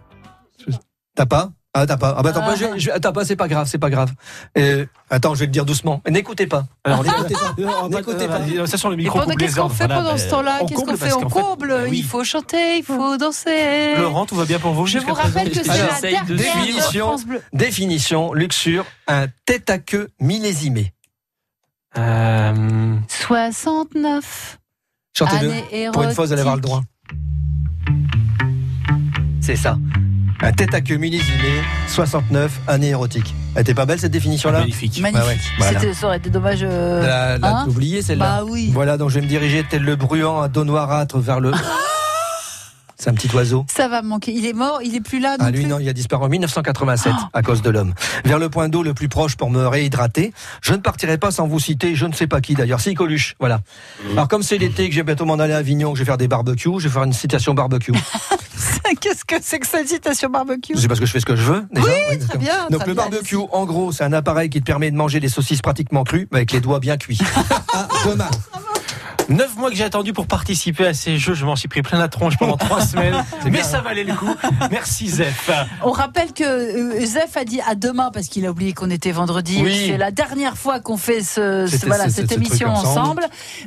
[1.15, 1.51] T'as pas?
[1.73, 2.15] Ah, t'as pas.
[2.17, 2.47] Ah, bah, attends, Ah.
[2.47, 4.11] pas, je- je- attends pas, c'est pas grave, c'est pas grave.
[4.57, 6.01] Euh, attends, je vais te dire doucement.
[6.09, 6.65] N'écoutez pas.
[6.83, 7.87] Alors, N'écoutez pas.
[7.89, 8.39] N'écoutez pas.
[8.39, 9.19] Euh, Ça sur le Et micro.
[9.37, 11.67] qu'est-ce qu'on fait pendant ce temps-là on Qu'est-ce qu'on fait On fait, comble.
[11.69, 11.99] bah oui.
[11.99, 13.95] Il faut chanter, il faut danser.
[13.97, 17.15] Laurent, tout va bien pour vous Je vous rappelle que c'est la dernière de définition.
[17.25, 17.41] Bleu.
[17.53, 20.93] Définition, luxure, un tête à queue millésimé.
[21.97, 24.57] Euh, 69.
[25.17, 25.91] Chantez-le.
[25.91, 26.81] Pour une fois, vous allez avoir le droit.
[29.41, 29.77] C'est ça.
[30.41, 33.35] Un tête à queue millésimé, 69, année érotique.
[33.55, 34.99] Elle était pas belle cette définition-là magnifique.
[35.01, 35.23] Magnifique.
[35.27, 35.79] Ouais, ouais, voilà.
[35.81, 36.59] C'était- Ça aurait été dommage.
[36.63, 38.39] euh, La, la- hein Oubliez celle-là.
[38.39, 38.69] Bah oui.
[38.73, 41.51] Voilà, donc je vais me diriger tel le bruant à dos noirâtre vers le.
[43.01, 43.65] C'est un petit oiseau.
[43.73, 44.33] Ça va me manquer.
[44.33, 45.69] Il est mort, il est plus là non Ah lui plus.
[45.69, 47.93] non, il a disparu en 1987 à cause de l'homme.
[48.25, 50.33] Vers le point d'eau le plus proche pour me réhydrater.
[50.61, 53.35] Je ne partirai pas sans vous citer, je ne sais pas qui d'ailleurs, si Coluche,
[53.39, 53.61] voilà.
[54.11, 56.17] Alors comme c'est l'été que j'ai bientôt m'en aller à Avignon, que je vais faire
[56.17, 57.93] des barbecues, je vais faire une citation barbecue.
[59.01, 60.73] Qu'est-ce que c'est que cette citation barbecue?
[60.75, 61.65] C'est parce que je fais ce que je veux.
[61.71, 61.87] Déjà.
[61.87, 64.65] Oui, très bien, Donc très le bien, barbecue, en gros, c'est un appareil qui te
[64.65, 67.19] permet de manger des saucisses pratiquement crues, mais avec les doigts bien cuits.
[67.73, 68.29] à demain.
[69.29, 71.97] Neuf mois que j'ai attendu pour participer à ces jeux, je m'en suis pris plein
[71.99, 74.33] la tronche pendant trois semaines, mais ça valait le coup.
[74.71, 75.49] Merci Zef.
[75.83, 79.11] On rappelle que euh, Zef a dit à demain parce qu'il a oublié qu'on était
[79.11, 79.59] vendredi.
[79.63, 79.85] Oui.
[79.87, 82.99] C'est la dernière fois qu'on fait ce, ce- C'était- voilà, c'était cette émission ensemble.
[82.99, 83.23] ensemble.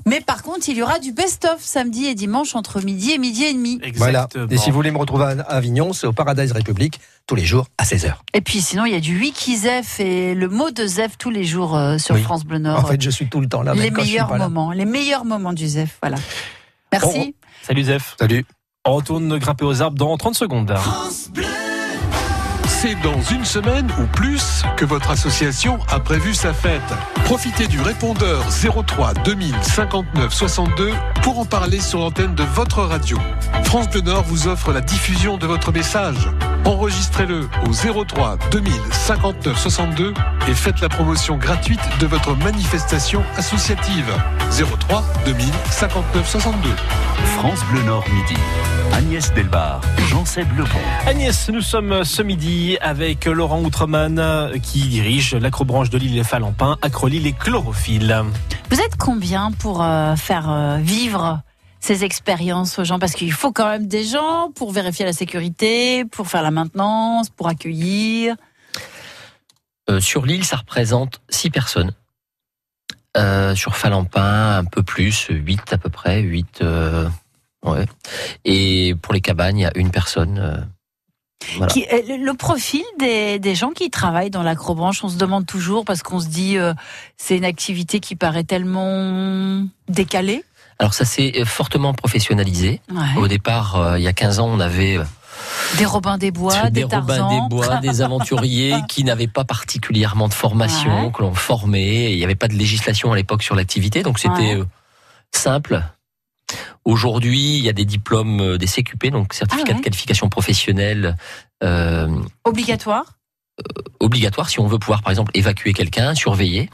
[0.06, 3.44] Mais par contre, il y aura du best-of samedi et dimanche entre midi et midi
[3.44, 3.80] et demi.
[3.96, 4.28] Voilà.
[4.50, 7.66] Et si vous voulez me retrouver à Avignon, c'est au Paradise République, tous les jours
[7.78, 8.14] à 16h.
[8.34, 11.30] Et puis sinon, il y a du wiki Zef et le mot de Zef tous
[11.30, 12.22] les jours euh, sur Oui.
[12.22, 12.78] France Bleu Nord.
[12.80, 13.74] En fait, je suis tout le temps là.
[13.74, 14.38] même les quand je suis meilleurs là.
[14.48, 15.98] moments, les meilleurs moments du Zef.
[16.02, 16.16] Voilà.
[16.92, 17.34] Merci.
[17.62, 18.16] Salut Zef.
[18.18, 18.44] Salut.
[18.84, 20.74] On retourne grimper aux arbres dans 30 secondes.
[22.82, 26.82] C'est dans une semaine ou plus que votre association a prévu sa fête.
[27.26, 30.90] Profitez du répondeur 03 2000 59 62
[31.22, 33.18] pour en parler sur l'antenne de votre radio.
[33.62, 36.28] France Bleu Nord vous offre la diffusion de votre message.
[36.64, 40.12] Enregistrez-le au 03 2000 59 62
[40.48, 44.12] et faites la promotion gratuite de votre manifestation associative.
[44.50, 46.68] 03 2000 59 62.
[47.36, 48.34] France Bleu Nord midi.
[48.92, 50.78] Agnès Delbar, Jean-Seb Lebon.
[51.06, 56.24] Agnès, nous sommes ce midi avec Laurent Outreman euh, qui dirige l'acrobranche de l'île et
[56.24, 58.22] Falampin, Acrolille et Chlorophylle.
[58.70, 61.40] Vous êtes combien pour euh, faire euh, vivre
[61.80, 62.98] ces expériences aux gens?
[62.98, 67.30] Parce qu'il faut quand même des gens pour vérifier la sécurité, pour faire la maintenance,
[67.30, 68.36] pour accueillir.
[69.90, 71.92] Euh, sur l'île, ça représente 6 personnes.
[73.16, 76.60] Euh, sur Falampin, un peu plus, 8 à peu près, 8.
[76.62, 77.08] euh,
[77.64, 77.86] ouais.
[78.44, 80.38] Et pour les cabanes, il y a une personne.
[80.38, 80.56] euh,
[81.56, 81.72] voilà.
[81.72, 85.84] Qui- euh, le, profil des, des gens qui travaillent dans l'acrobranche, on se demande toujours
[85.84, 86.72] parce qu'on se dit euh,
[87.16, 90.44] c'est une activité qui paraît tellement décalée.
[90.78, 92.80] Alors ça s'est euh, fortement professionnalisé.
[92.90, 93.20] Ouais.
[93.20, 94.98] Au départ, euh, il y a 15 ans, on avait
[95.78, 100.28] Des Robins des Bois, des, des Robins des Bois, des aventuriers qui n'avaient pas particulièrement
[100.28, 101.12] de formation, Ouais.
[101.12, 102.12] que l'on formait.
[102.12, 104.64] Il n'y avait pas de législation à l'époque sur l'activité, donc c'était Ouais.
[105.34, 105.82] simple.
[106.84, 109.78] Aujourd'hui, il y a des diplômes, euh, des CQP, donc certificat Ah ouais.
[109.78, 111.16] de qualification professionnelle,
[111.62, 112.08] euh,
[112.44, 113.04] Obligatoire.
[114.00, 116.70] obligatoire si on veut pouvoir, par exemple, évacuer quelqu'un, surveiller.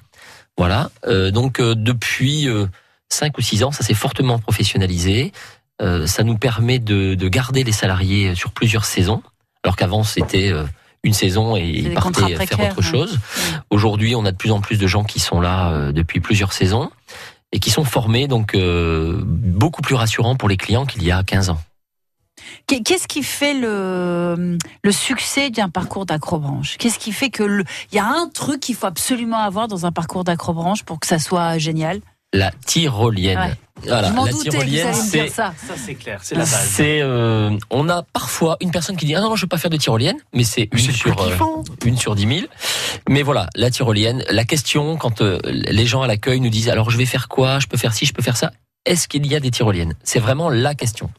[0.57, 0.91] Voilà.
[1.07, 2.67] Euh, donc euh, depuis euh,
[3.09, 5.33] cinq ou six ans, ça s'est fortement professionnalisé.
[5.81, 9.23] Euh, ça nous permet de, de garder les salariés sur plusieurs saisons,
[9.63, 10.65] alors qu'avant c'était euh,
[11.05, 12.83] une saison et ils partaient faire autre ouais.
[12.83, 13.19] chose.
[13.71, 16.53] Aujourd'hui, on a de plus en plus de gens qui sont là euh, depuis plusieurs
[16.53, 16.91] saisons
[17.53, 21.23] et qui sont formés, donc euh, beaucoup plus rassurant pour les clients qu'il y a
[21.23, 21.61] 15 ans.
[22.67, 26.77] Qu'est- Qu'est-ce qui fait le, le succès d'un parcours d'acrobranche?
[26.79, 29.93] Qu'est-ce qui fait que il y a un truc qu'il faut absolument avoir dans un
[29.93, 32.01] parcours d'acrobranche pour que ça soit génial?
[32.33, 33.39] La tyrolienne.
[33.39, 33.55] Ouais.
[33.87, 35.55] Voilà, Je m'en la tyrolienne, c'est ça.
[35.57, 36.69] Ça, c'est clair, c'est la base.
[36.69, 39.71] C'est, euh, on a parfois une personne qui dit ah non, je veux pas faire
[39.71, 41.37] de tyrolienne, mais c'est une sur euh,
[41.85, 42.49] une sur dix mille.
[43.09, 44.25] Mais voilà, la tyrolienne.
[44.31, 47.61] La question quand euh, les gens à l'accueil nous disent alors je vais faire quoi,
[47.61, 48.51] je peux faire ci, je peux faire ça.
[48.85, 49.95] Est-ce qu'il y a des tyroliennes?
[50.03, 51.11] C'est vraiment la question.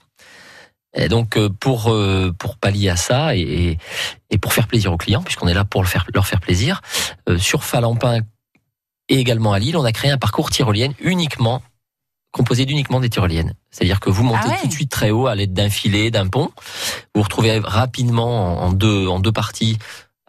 [0.96, 3.78] Et donc euh, pour euh, pour pallier à ça et,
[4.32, 6.82] et pour faire plaisir aux clients, puisqu'on est là pour le faire, leur faire plaisir,
[7.30, 8.20] euh, sur Falampin
[9.10, 11.62] et également à Lille, on a créé un parcours tyrolienne uniquement
[12.32, 13.56] composé d'uniquement des tyroliennes.
[13.72, 14.58] C'est-à-dire que vous montez Ah ouais.
[14.62, 16.52] tout de suite très haut à l'aide d'un filet, d'un pont.
[16.56, 16.62] Vous
[17.16, 19.78] vous retrouvez rapidement en deux, en deux parties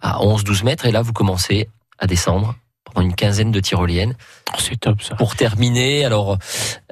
[0.01, 4.15] à 11-12 mètres et là vous commencez à descendre pendant une quinzaine de tyroliennes.
[4.55, 5.15] Oh, c'est top ça.
[5.17, 6.39] Pour terminer, alors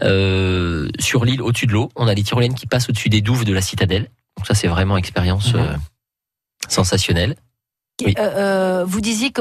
[0.03, 3.47] euh, sur l'île au-dessus de l'eau, on a les tyroliennes qui passent au-dessus des douves
[3.47, 4.11] de la citadelle.
[4.37, 5.61] Donc ça c'est vraiment expérience Mhm.
[5.61, 5.77] euh,
[6.69, 7.35] sensationnelle.
[8.05, 8.15] Oui.
[8.19, 9.33] Euh, euh, vous disiez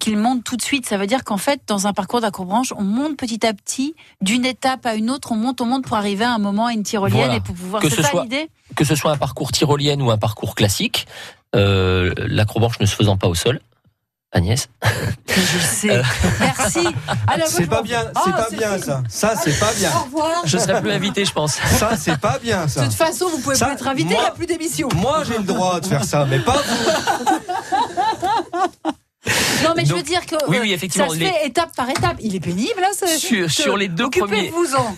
[0.00, 0.86] qu'il monte tout de suite.
[0.86, 4.44] Ça veut dire qu'en fait, dans un parcours d'acrobranche, on monte petit à petit, d'une
[4.44, 6.82] étape à une autre, on monte, on monte pour arriver à un moment à une
[6.82, 7.36] tyrolienne Voilà.
[7.36, 7.80] et pour pouvoir.
[7.82, 8.48] Que ce soit- l'idée?
[8.76, 11.06] Que ce soit un parcours tyrolienne ou un parcours classique,
[11.54, 13.60] euh, l'acrobranche ne se faisant pas au sol.
[14.34, 14.68] Agnès.
[15.28, 16.00] Je sais.
[16.40, 16.86] Merci.
[17.46, 19.02] C'est pas bien, c'est pas bien ça.
[19.08, 19.90] Ça, c'est pas bien.
[19.94, 20.42] Au revoir.
[20.46, 21.54] Je serai plus invité, je pense.
[21.54, 22.84] Ça, c'est pas bien De ça.
[22.84, 24.88] toute façon, vous pouvez Ça, pas être invité, il moi- n'y a plus d'émission.
[24.96, 26.90] Moi, j'ai le droit de faire ça, mais pas vous.
[29.64, 31.70] Non, mais je veux dire que oui, euh, oui, effectivement, ça se les- fait étape
[31.76, 32.16] par étape.
[32.20, 32.88] Il est pénible, là.
[32.98, 34.96] ce- Sur- sur les deux premiers- Occupez-vous-en.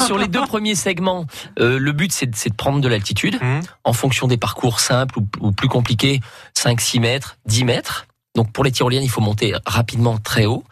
[0.06, 1.26] Sur les deux premiers segments,
[1.58, 3.62] euh, le but c'est de, de prendre de l'altitude Mhm.
[3.82, 6.20] en fonction des parcours simples ou, ou plus compliqués,
[6.56, 8.06] 5, 6 mètres, 10 mètres.
[8.34, 10.64] Donc pour les tyroliennes, il faut monter rapidement très haut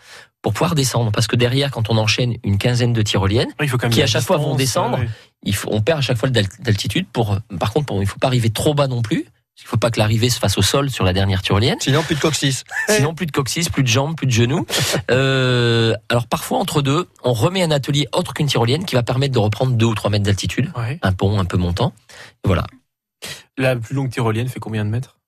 [0.42, 1.12] pour pouvoir descendre.
[1.12, 4.02] Parce que derrière, quand on enchaîne une quinzaine de tyroliennes, Il faut quand même Qui,
[4.02, 4.98] à chaque fois, vont descendre.
[4.98, 5.08] ouais.
[5.44, 7.06] il faut, on perd à chaque fois d'al- d'altitude.
[7.12, 9.26] Pour, par contre, pour- il ne faut pas arriver trop bas non plus.
[9.58, 11.76] Il ne faut pas que l'arrivée se fasse au sol sur la dernière tyrolienne.
[11.78, 12.64] Sinon, plus de coccyx.
[12.88, 14.66] Sinon, plus de coccyx, plus de jambes, plus de genoux.
[15.10, 19.34] Euh, alors parfois, entre deux, on remet un atelier autre qu'une tyrolienne qui va permettre
[19.34, 20.70] de reprendre deux ou trois mètres d'altitude.
[20.76, 20.98] Ouais.
[21.02, 21.92] Un pont un peu montant.
[22.44, 22.64] Voilà,
[23.58, 25.18] La plus longue tyrolienne fait combien de mètres?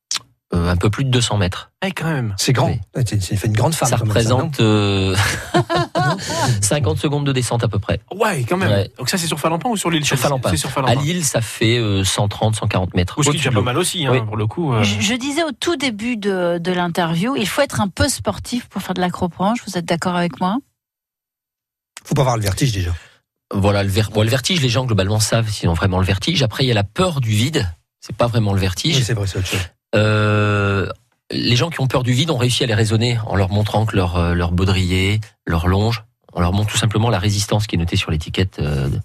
[0.52, 1.72] Euh, un peu plus de 200 mètres.
[1.80, 2.34] Ah, quand même.
[2.36, 2.68] C'est grand.
[2.68, 2.80] Oui.
[3.20, 3.88] C'est une grande femme.
[3.88, 5.16] ça représente euh,
[6.60, 8.00] 50 secondes de descente à peu près.
[8.14, 8.70] Ouais, quand même.
[8.70, 8.90] Ouais.
[8.98, 10.50] Donc ça, c'est sur Falampin ou sur l'île Sur Falampin.
[10.50, 11.00] C'est sur À Falampin.
[11.00, 13.18] Lille, ça fait euh, 130, 140 mètres.
[13.18, 14.20] Ou ce qui est pas mal aussi, hein, Oui.
[14.24, 14.72] pour le coup.
[14.74, 14.82] euh.
[14.82, 18.66] Je, je disais au tout début de, de l'interview, il faut être un peu sportif
[18.68, 19.58] pour faire de l'acrobranche.
[19.66, 20.58] Vous êtes d'accord avec moi?
[22.04, 22.90] Faut pas avoir le vertige déjà.
[23.52, 26.42] Voilà, le, ver- bon, le vertige, les gens globalement savent s'ils ont vraiment le vertige.
[26.42, 27.68] Après, il y a la peur du vide.
[28.00, 28.96] C'est pas vraiment le vertige.
[28.96, 29.60] Oui, c'est vrai, c'est autre chose.
[29.94, 30.86] Euh,
[31.30, 33.86] les gens qui ont peur du vide ont réussi à les raisonner en leur montrant
[33.86, 36.04] que leur, euh, leur baudrier, leur longe,
[36.36, 39.00] On leur montre tout simplement la résistance qui est notée sur l'étiquette, euh, de-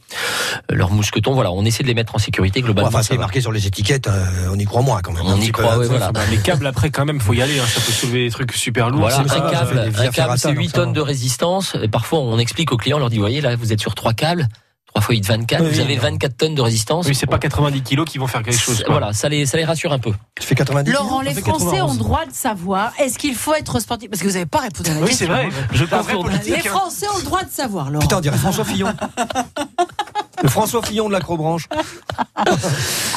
[0.73, 1.35] leur mousqueton.
[1.35, 2.87] Voilà, on essaie de les mettre en sécurité globalement.
[2.89, 3.21] Enfin, ce qui ça est va.
[3.25, 5.21] marqué sur les étiquettes, euh, on y croit moins quand même.
[5.27, 5.77] On y petit peu, croit, hein.
[5.77, 6.11] ouais, voilà.
[6.31, 7.59] Les câbles après quand même, faut y aller.
[7.59, 9.01] hein, ça peut soulever des trucs super lourds.
[9.01, 11.75] Voilà, c'est un ça, câble, un câble, c'est 8 donc ça tonnes de résistance.
[11.83, 13.93] Et parfois, on explique aux clients, on leur dit, vous voyez, là, vous êtes sur
[13.93, 14.47] trois câbles,
[14.93, 16.01] 3 fois 8, 24, Oui, vous oui, avez non.
[16.01, 17.05] 24 tonnes de résistance.
[17.07, 18.83] Oui, c'est pas 90 kilos qui vont faire quelque chose.
[18.83, 18.97] quoi.
[18.97, 20.11] Voilà, ça les, ça les rassure un peu.
[20.39, 21.89] Tu fais 90 Laurent, les fait Français 91.
[21.89, 24.09] ont le droit de savoir est-ce qu'il faut être sportif?
[24.09, 25.27] Parce que vous n'avez pas répondu à la Oui, question.
[25.27, 25.49] c'est vrai.
[25.71, 26.47] Je Pas pense vrai politique.
[26.63, 26.71] Les hein.
[26.71, 28.01] Français ont le droit de savoir, Laurent.
[28.01, 28.93] Putain, on dirait François Fillon.
[30.41, 31.67] Le François Fillon de l'acrobranche.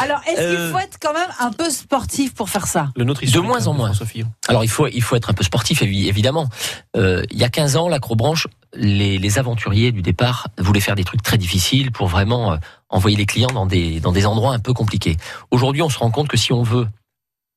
[0.03, 2.89] Alors, est-ce Euh, qu'il faut être quand même un peu sportif pour faire ça?
[2.97, 3.87] Le nôtre, De moins en moins.
[3.89, 4.27] François Fillon.
[4.49, 6.49] Alors il faut il faut être un peu sportif évi- évidemment.
[6.97, 11.05] Euh, il y a 15 ans, l'acrobranche, les, les aventuriers du départ voulaient faire des
[11.05, 12.57] trucs très difficiles pour vraiment euh,
[12.89, 15.17] envoyer les clients dans des dans des endroits un peu compliqués.
[15.51, 16.87] Aujourd'hui, on se rend compte que si on veut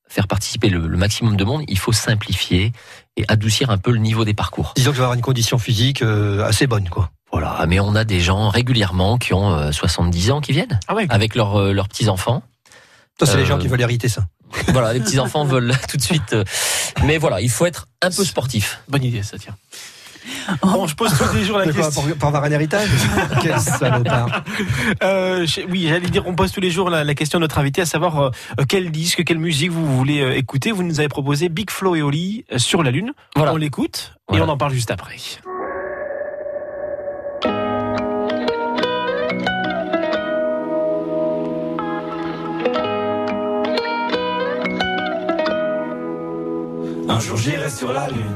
[0.07, 2.71] faire participer le, le maximum de monde, il faut simplifier
[3.17, 4.73] et adoucir un peu le niveau des parcours.
[4.75, 7.09] Disons que tu vas avoir une condition physique euh, assez bonne, quoi.
[7.31, 10.95] Voilà, mais on a des gens régulièrement qui ont euh, 70 ans qui viennent Ah
[10.95, 11.05] ouais.
[11.09, 12.43] avec leurs euh, leurs petits enfants.
[13.19, 14.27] Ça, c'est les gens qui veulent hériter ça.
[14.67, 16.33] Voilà, les petits enfants veulent tout de suite.
[16.33, 16.43] euh,
[17.03, 18.81] Mais voilà, il faut être un peu sportif.
[18.87, 19.55] Bonne idée, ça tient.
[20.61, 22.03] Bon, je pose tous les jours la De quoi, question.
[22.03, 22.89] pour, pour avoir un héritage
[23.41, 24.43] Quel salopard.
[25.03, 27.57] Euh, je- oui, j'allais dire, on pose tous les jours la, la question à notre
[27.57, 28.29] invité, à savoir euh,
[28.67, 30.71] quel disque, quelle musique vous voulez euh, écouter.
[30.71, 33.11] Vous nous avez proposé Big Flo et Oli euh, sur la Lune.
[33.35, 33.53] Voilà.
[33.53, 34.43] On l'écoute Voilà.
[34.43, 35.15] et on en parle juste après.
[47.07, 48.35] Un jour j'irai sur la lune.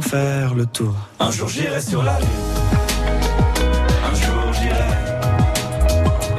[0.00, 0.94] faire le tour.
[1.20, 2.28] Un jour j'irai sur la lune,
[4.10, 4.90] un jour j'irai.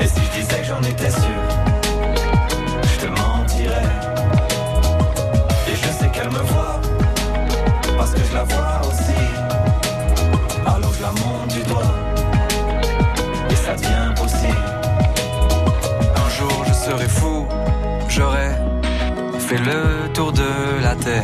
[0.01, 1.41] Et si je disais que j'en étais sûr,
[2.83, 3.89] je te mentirais.
[5.69, 6.79] Et je sais qu'elle me voit,
[7.97, 9.21] parce que je la vois aussi.
[10.65, 11.95] Alors je la monte du doigt,
[13.49, 14.65] et ça devient possible.
[16.15, 17.47] Un jour je serai fou,
[18.07, 18.51] j'aurai
[19.39, 21.23] fait le tour de la terre.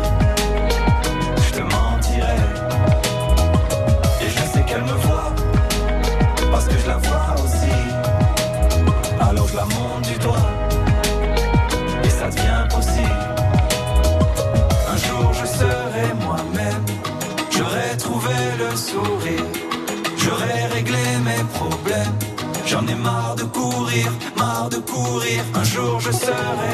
[24.71, 25.43] de courir.
[25.53, 26.73] Un jour je serai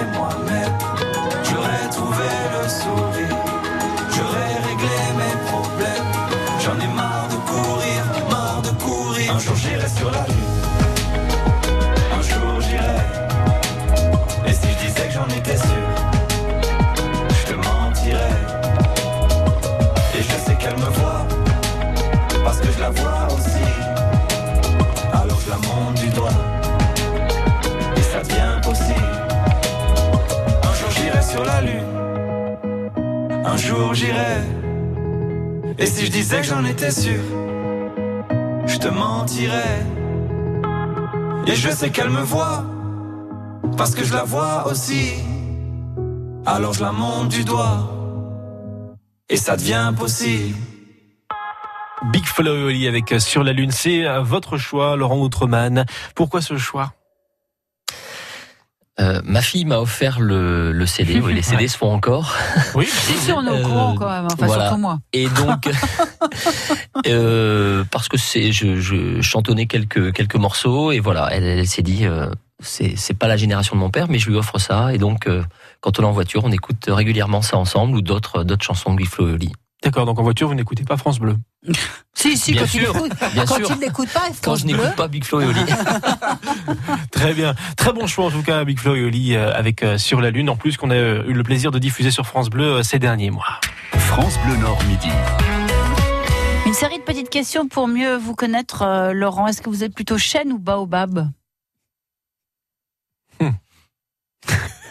[33.67, 34.37] jour j'irai
[35.77, 37.21] Et si je disais que j'en étais sûr
[38.67, 39.85] je te mentirais.
[41.47, 42.65] Et je sais qu'elle me voit,
[43.77, 45.13] parce que je la vois aussi.
[46.45, 47.89] Alors je la monte du doigt,
[49.29, 50.55] et ça devient possible.
[52.11, 55.85] Big Flo et Oli avec euh, Sur la Lune, c'est euh, votre choix, Laurent Outreman.
[56.13, 56.93] Pourquoi ce choix?
[59.00, 61.19] Euh, ma fille m'a offert le, le CD.
[61.19, 62.33] Oui, les CD se font encore.
[62.73, 64.25] Oui, Si, si, on est au Euh, courant quand même.
[64.25, 64.65] Enfin, voilà.
[64.69, 64.98] surtout moi.
[65.13, 65.69] Et donc,
[67.08, 71.83] euh, parce que c'est, je, je chantonnais quelques quelques morceaux et voilà, elle, elle s'est
[71.83, 72.29] dit, euh,
[72.60, 75.27] c'est c'est pas la génération de mon père, mais je lui offre ça et donc
[75.27, 75.43] euh,
[75.81, 78.98] quand on est en voiture, on écoute régulièrement ça ensemble ou d'autres d'autres chansons de
[79.00, 79.52] Guy Flo et Oli.
[79.84, 81.38] D'accord, donc en voiture, vous n'écoutez pas France Bleu.
[82.19, 83.67] Si, si, Bien quand sûr, il quand sûr.
[83.69, 84.75] il n'écoute pas, Quand France je Bleu.
[84.78, 85.60] n'écoute pas Big Flo et Oli.
[87.12, 87.54] Très bien.
[87.78, 90.32] Très bon choix en tout cas, Big Flo et Oli euh, avec euh, Sur la
[90.32, 90.50] Lune.
[90.50, 92.98] En plus qu'on a euh, eu le plaisir de diffuser sur France Bleu euh, ces
[92.98, 93.60] derniers mois.
[93.94, 95.10] France Bleu Nord Midi.
[96.65, 99.46] Une série de petites questions pour mieux vous connaître, euh, Laurent.
[99.46, 101.30] Est-ce que vous êtes plutôt chêne ou baobab?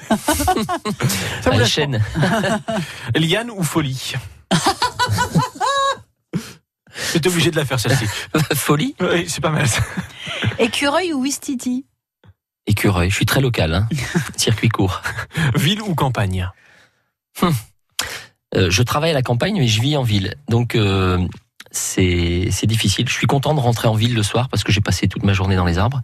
[0.09, 3.18] Ça vous La pas.
[3.18, 4.14] Liane ou Folie?
[7.26, 8.06] J'étais obligé de la faire celle-ci.
[8.54, 8.94] Folie.
[9.00, 9.66] Oui, c'est pas mal.
[9.68, 9.82] ça.
[10.58, 11.84] Écureuil ou Wistiti?
[12.66, 13.10] Écureuil.
[13.10, 13.74] Je suis très local.
[13.74, 13.88] Hein.
[14.36, 15.02] Circuit court.
[15.54, 16.50] Ville ou campagne?
[18.54, 20.34] Euh, je travaille à la campagne, mais je vis en ville.
[20.48, 21.18] Donc euh,
[21.70, 23.08] c'est c'est difficile.
[23.08, 25.32] Je suis content de rentrer en ville le soir parce que j'ai passé toute ma
[25.32, 26.00] journée dans les arbres.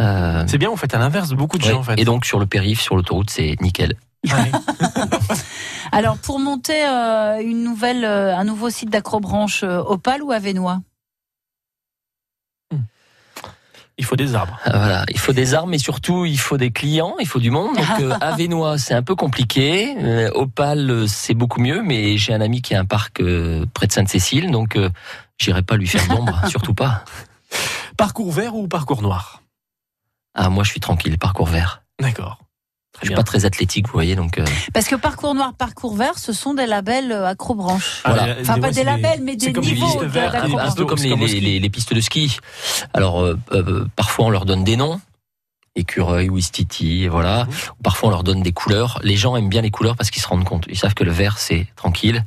[0.00, 1.70] Euh, C'est bien, vous faites à l'inverse de beaucoup de ouais.
[1.70, 1.98] gens en fait.
[1.98, 3.94] Et donc sur le périph, sur l'autoroute, c'est nickel.
[4.26, 4.50] Ouais.
[5.92, 10.80] Alors, pour monter euh, une nouvelle, euh, un nouveau site d'acrobranche, euh, Opale ou Avenois
[13.98, 14.58] Il faut des arbres.
[14.64, 17.50] Ah, Voilà, il faut des armes, mais surtout il faut des clients, il faut du
[17.50, 17.76] monde.
[17.76, 19.94] Donc euh, Avenois, c'est un peu compliqué.
[19.98, 23.66] Euh, Opale, euh, c'est beaucoup mieux, mais j'ai un ami qui a un parc euh,
[23.74, 24.88] près de Sainte-Cécile, donc euh,
[25.38, 27.04] j'irai pas lui faire d'ombre, surtout pas.
[27.98, 29.42] Parcours vert ou parcours noir?
[30.34, 31.82] Ah moi je suis tranquille, parcours vert.
[32.00, 32.38] D'accord.
[33.00, 34.38] Je suis pas très athlétique, vous voyez, donc.
[34.38, 38.02] euh, Parce que Parcours Noir, Parcours Vert, ce sont des labels euh, acrobranche.
[38.04, 38.34] Ah, Voilà.
[38.34, 41.14] les- Enfin, pas ouais, des labels, mais des niveaux vertes, un, un peu comme les,
[41.16, 41.40] les- ski.
[41.40, 42.36] les- les pistes de ski.
[42.92, 45.00] Alors euh, euh, parfois on leur donne des noms,
[45.76, 47.44] écureuil, Wistiti, et voilà.
[47.44, 47.50] Mhm.
[47.82, 48.98] Parfois on leur donne des couleurs.
[49.02, 50.64] Les gens aiment bien les couleurs parce qu'ils se rendent compte.
[50.68, 52.24] Ils savent que le vert c'est tranquille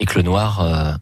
[0.00, 0.92] et que le noir, euh,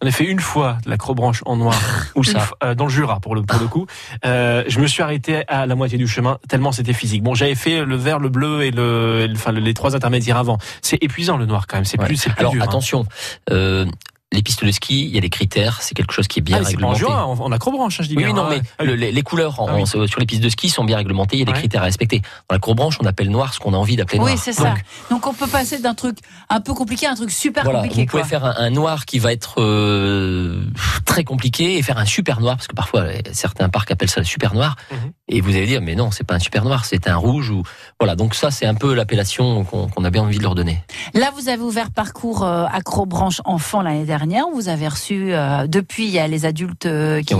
[0.00, 1.74] On a fait une fois l'acrobranche en noir.
[2.14, 3.86] où ça euh, dans le Jura pour le pour le coup.
[4.24, 7.22] Euh, je me suis arrêté à la moitié du chemin tellement c'était physique.
[7.22, 10.36] Bon, j'avais fait le vert, le bleu et le, et le- enfin les trois intermédiaires
[10.38, 10.58] avant.
[10.82, 11.84] C'est épuisant le noir quand même.
[11.84, 12.06] C'est Ouais.
[12.06, 12.62] plus c'est plus Alors dur.
[12.62, 12.66] hein.
[12.66, 13.06] attention,
[13.50, 13.84] euh,
[14.32, 15.80] les pistes de ski, il y a des critères.
[15.80, 17.40] C'est quelque chose qui est bien Ah, mais c'est en réglementé.
[17.40, 18.32] En, en acrobranche, hein, je dis Oui, bien.
[18.34, 19.86] oui, non, mais Ah le- les, les couleurs en- Ah oui.
[19.86, 21.36] sur les pistes de ski sont bien réglementées.
[21.36, 21.58] Il y a des Ouais.
[21.58, 22.20] critères à respecter.
[22.48, 24.30] Dans la courbranche, on appelle noir ce qu'on a envie d'appeler noir.
[24.30, 24.74] Oui, c'est ça.
[25.10, 26.18] Donc, on peut passer d'un truc
[26.50, 28.02] un peu compliqué à un truc super Voilà, compliqué.
[28.02, 28.28] vous pouvez quoi.
[28.28, 30.62] faire un, un noir qui va être euh,
[31.06, 34.20] très compliqué et faire un super noir parce que parfois euh, certains parcs appellent ça
[34.20, 35.12] le super noir Mhm.
[35.28, 37.62] Et vous allez dire mais non c'est pas un super noir c'est un rouge ou
[38.00, 40.82] voilà donc ça c'est un peu l'appellation qu'on a bien envie de leur donner.
[41.14, 44.46] Là, vous avez ouvert parcours euh, acrobranche enfant l'année dernière.
[44.52, 47.34] Vous avez reçu euh, depuis, il y a les adultes euh, Qui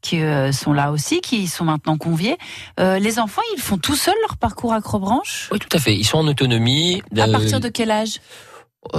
[0.00, 2.36] qui euh, sont là aussi, qui sont maintenant conviés.
[2.78, 5.48] Les enfants, ils font tout seuls leur parcours acrobranche.
[5.52, 7.02] Oui tout à fait ils sont en autonomie.
[7.18, 8.20] À partir de quel âge?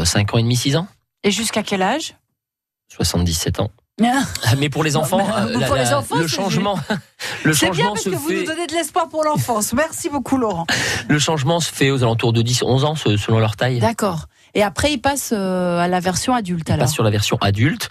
[0.03, 0.88] 5 ans et demi 6 ans
[1.23, 2.15] Et jusqu'à quel âge?
[2.89, 3.71] 77 ans.
[4.58, 6.80] Mais pour les enfants, euh, la- pour les la- enfants, le changement,
[7.43, 9.74] le C'est bien changement parce se que vous fait, nous donnez de l'espoir pour l'enfance.
[9.74, 10.66] Merci beaucoup, Laurent.
[11.08, 13.80] le changement se fait aux alentours de 10, 11 ans se- selon leur taille.
[13.80, 14.28] D'accord.
[14.54, 16.86] Et après, ils passent euh, à la version adulte On alors.
[16.86, 17.88] passe sur la version adulte.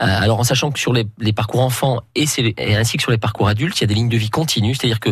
[0.00, 2.24] Alors en sachant que sur les, les parcours enfants et,
[2.76, 5.00] ainsi que sur les parcours adultes, il y a des lignes de vie continues, c'est-à-dire
[5.00, 5.10] que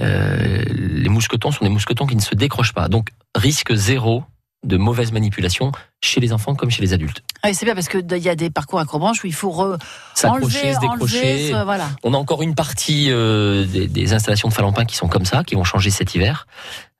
[0.00, 2.88] euh, les mousquetons sont des mousquetons qui ne se décrochent pas.
[2.88, 4.24] Donc risque zéro
[4.64, 5.70] de mauvaise manipulation
[6.02, 7.22] chez les enfants comme chez les adultes.
[7.42, 9.34] Ah oui, c'est bien parce que d- il y a des parcours acrobranche où il
[9.34, 9.78] faut re-
[10.14, 11.18] S'accrocher, se décrocher.
[11.18, 11.88] enlever, ce- voilà.
[12.02, 15.44] On a encore une partie euh, des, des installations de Falampin qui sont comme ça,
[15.44, 16.46] qui vont changer cet hiver.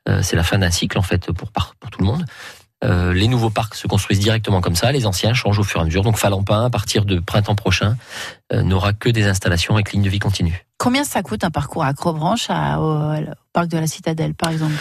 [0.09, 2.25] Euh, c'est la fin d'un cycle en fait pour, tout le monde.
[2.85, 5.83] Euh, les nouveaux parcs se construisent directement comme ça, les anciens changent au fur et
[5.83, 6.03] à mesure.
[6.03, 7.97] Donc Falampin, à partir de printemps prochain,
[8.53, 10.67] n'aura que des installations avec ligne de vie continue.
[10.77, 14.75] Combien ça coûte un parcours acrobranche à, au, au parc de la Citadelle, par exemple?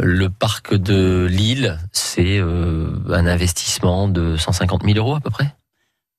[0.00, 5.54] Le parc de Lille, c'est euh, un investissement de 150 000 euros à peu près.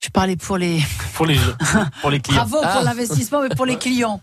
[0.03, 0.81] Je parlais pour les.
[1.13, 1.37] Pour les
[2.01, 2.45] pour les clients.
[2.47, 2.81] Bravo pour Ah.
[2.83, 4.21] l'investissement, mais pour les clients.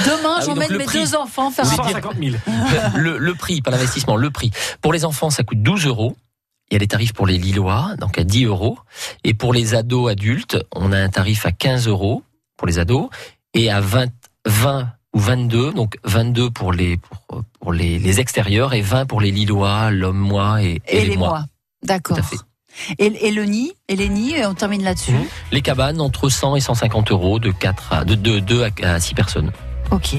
[0.00, 1.00] Demain, Ah oui, j'emmène mes prix.
[1.00, 2.36] deux enfants faire un 150 000.
[2.96, 4.50] le, le prix, pas l'investissement, le prix.
[4.80, 6.16] Pour les enfants, ça coûte 12 euros.
[6.70, 8.78] Il y a des tarifs pour les Lillois, donc à 10 euros.
[9.24, 12.22] Et pour les ados adultes, on a un tarif à 15 euros
[12.56, 13.08] pour les ados
[13.52, 14.06] et à 20,
[14.46, 19.20] 20 ou 22, donc 22 pour les, pour, pour les, les extérieurs et 20 pour
[19.20, 21.28] les Lillois, l'homme moi et, et, les mois.
[21.28, 21.44] mois.
[21.82, 22.18] D'accord.
[22.98, 25.12] Et, et le nid, et les nids, on termine là-dessus.
[25.12, 25.24] Mhm.
[25.52, 29.52] Les cabanes entre 100 et 150 euros de 4 à, de 2, à 6 personnes.
[29.90, 30.16] Ok.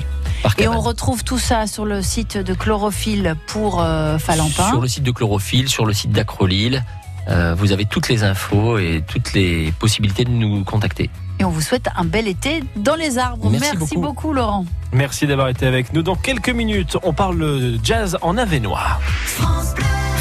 [0.57, 4.69] Et on retrouve tout ça sur le site de Chlorophylle pour euh, Falampin.
[4.69, 6.83] Sur le site de Chlorophylle, sur le site d'Acrolille,
[7.27, 11.09] euh, vous avez toutes les infos et toutes les possibilités de nous contacter.
[11.39, 13.49] Et on vous souhaite un bel été dans les arbres.
[13.49, 14.01] Merci beaucoup.
[14.01, 14.33] beaucoup.
[14.33, 14.65] Laurent.
[14.91, 16.01] Merci d'avoir été avec nous.
[16.01, 18.99] Dans quelques minutes, on parle jazz en Avenois.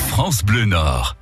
[0.08, 1.16] France Bleu Nord.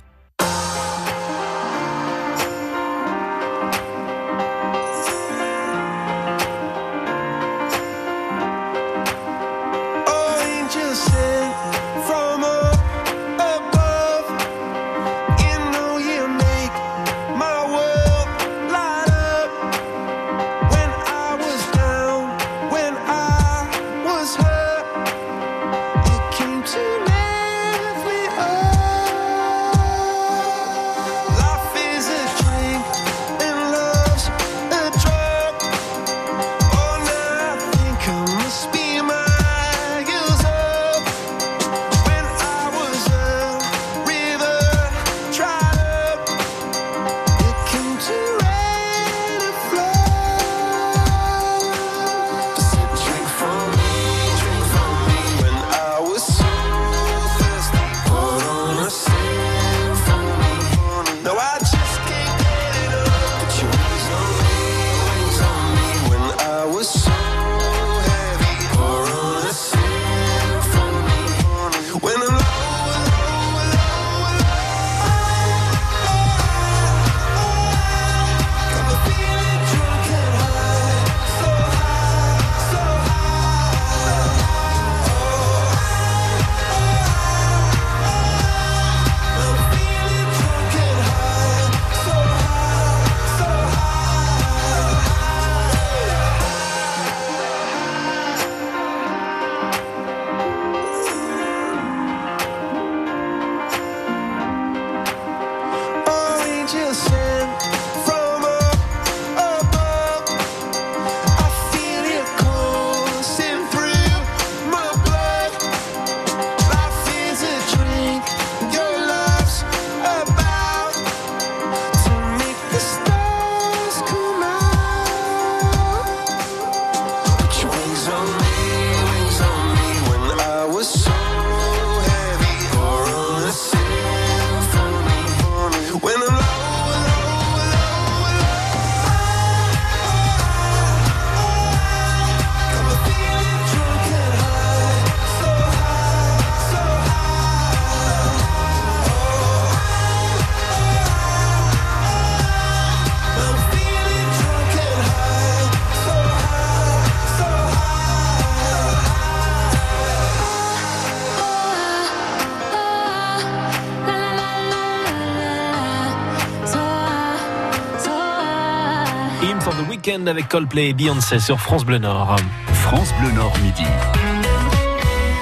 [170.27, 172.35] Avec Coldplay et Beyoncé sur France Bleu Nord.
[172.67, 173.83] France Bleu Nord midi.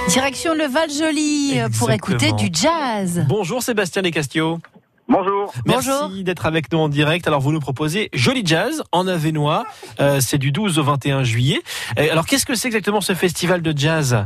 [0.09, 3.25] Direction le Val-Joli euh, pour écouter du jazz.
[3.27, 4.59] Bonjour Sébastien Descastio.
[5.07, 5.53] Bonjour.
[5.65, 6.23] Merci Bonjour.
[6.23, 7.27] d'être avec nous en direct.
[7.27, 9.63] Alors vous nous proposez Joli Jazz en Avenois.
[9.99, 11.61] Euh, c'est du 12 au 21 juillet.
[11.97, 14.25] Et alors qu'est-ce que c'est exactement ce festival de jazz?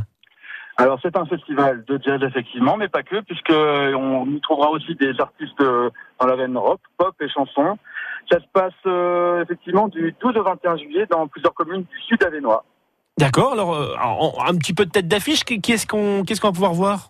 [0.78, 4.70] Alors c'est un festival de jazz effectivement, mais pas que, puisque euh, on y trouvera
[4.70, 7.78] aussi des artistes dans la veine rock, pop et chansons.
[8.32, 12.24] Ça se passe euh, effectivement du 12 au 21 juillet dans plusieurs communes du sud
[12.24, 12.64] avenois.
[13.18, 13.54] D'accord.
[13.54, 13.96] Alors euh,
[14.48, 15.44] un petit peu de tête d'affiche.
[15.44, 17.10] Qui- Qu'est-ce qu'on qu'est-ce qu'on va pouvoir voir?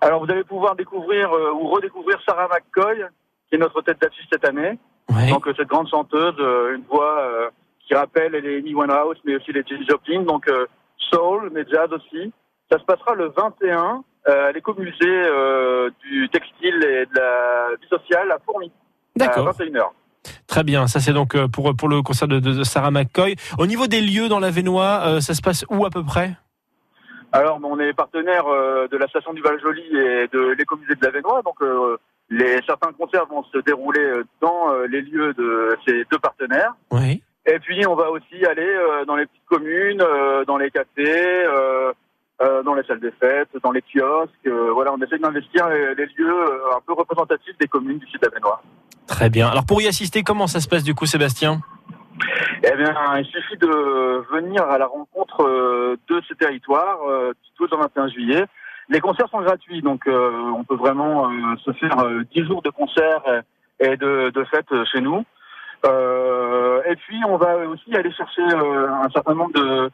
[0.00, 3.02] Alors vous allez pouvoir découvrir euh, ou redécouvrir Sarah McCoy,
[3.48, 4.78] qui est notre tête d'affiche cette année.
[5.08, 5.30] Ouais.
[5.30, 7.50] Donc cette grande chanteuse, une voix
[7.86, 10.48] qui rappelle les Amy Winehouse, mais aussi les Janis Joplin, donc
[11.10, 12.32] soul, mais jazz aussi.
[12.70, 15.22] Ça se passera le 21 euh, à l'écomusée
[16.02, 18.70] du textile et de la vie sociale à Fourmi,
[19.20, 19.48] à D'accord.
[19.50, 19.88] 21h.
[20.46, 20.86] Très bien.
[20.86, 23.36] Ça c'est donc euh, pour pour le concert de, de Sarah McCoy.
[23.58, 26.36] Au niveau des lieux dans l'Avenois, euh, ça se passe où à peu près?
[27.34, 31.40] Alors, on est partenaire euh, de la station du Val-Joli et de l'écomusée de l'Avenois,
[31.42, 31.96] donc euh,
[32.28, 34.06] les, certains concerts vont se dérouler
[34.42, 36.74] dans les lieux de ces deux partenaires.
[36.90, 37.22] Oui.
[37.46, 38.70] Et puis, on va aussi aller
[39.06, 40.04] dans les petites communes,
[40.46, 41.44] dans les cafés,
[42.42, 44.32] euh, dans les salles des fêtes, dans les kiosques.
[44.46, 48.06] euh, voilà, on essaie d'investir les, les lieux euh, un peu représentatifs des communes du
[48.06, 48.60] sud avenois.
[49.06, 49.48] Très bien.
[49.48, 51.60] Alors pour y assister, comment ça se passe du coup, Sébastien?
[52.64, 55.44] Eh bien, il suffit de venir à la rencontre
[56.08, 56.98] de ce territoire
[57.58, 58.44] 12 au 21 juillet.
[58.88, 61.30] Les concerts sont gratuits, donc on peut vraiment
[61.64, 63.42] se faire euh, 10 jours de concerts
[63.80, 65.24] et, de, de fêtes chez nous.
[65.84, 69.90] Et puis on va aussi aller chercher un certain nombre de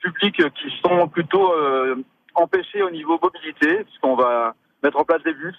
[0.00, 1.96] publics qui sont plutôt euh,
[2.34, 5.56] empêchés au niveau mobilité, puisqu'on va mettre en place des bus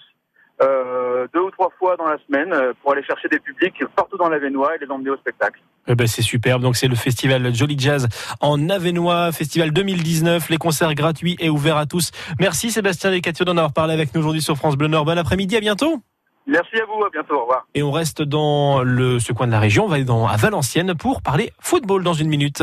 [0.62, 4.16] euh, deux ou trois fois dans la semaine euh, pour aller chercher des publics partout
[4.16, 5.60] dans l'Avenois et les emmener au spectacle.
[5.88, 6.62] Eh ben, c'est superbe.
[6.62, 8.08] Donc, c'est le festival Jolly Jazz
[8.40, 10.48] en Avenois, festival 2019.
[10.50, 12.12] Les concerts gratuits et ouverts à tous.
[12.38, 15.04] Merci Sébastien Descatio d'en avoir parlé avec nous aujourd'hui sur France Bleu Nord.
[15.04, 16.00] Bon après-midi, à bientôt.
[16.46, 17.66] Merci à vous, à bientôt, au revoir.
[17.74, 19.84] Et on reste dans le, ce coin de la région.
[19.84, 22.62] On va aller dans, à Valenciennes pour parler football dans une minute.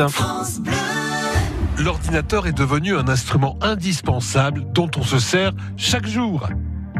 [1.78, 6.48] L'ordinateur est devenu un instrument indispensable dont on se sert chaque jour.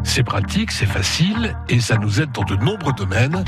[0.05, 3.45] C'est pratique, c'est facile et ça nous aide dans de nombreux domaines.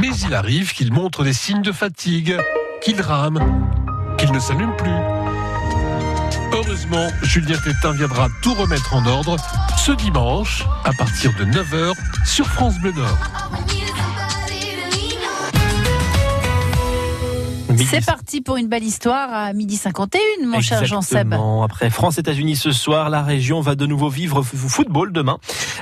[0.00, 2.36] Mais il arrive qu'il montre des signes de fatigue,
[2.82, 3.40] qu'il rame,
[4.18, 4.90] qu'il ne s'allume plus.
[6.52, 9.36] Heureusement, Julien Tétin viendra tout remettre en ordre
[9.78, 11.92] ce dimanche à partir de 9h
[12.24, 13.18] sur France Bleu Nord.
[17.84, 21.34] C'est parti pour une belle histoire à midi 51, mon cher Jean-Seb.
[21.62, 25.38] Après France-États-Unis ce soir, la région va de nouveau vivre football demain.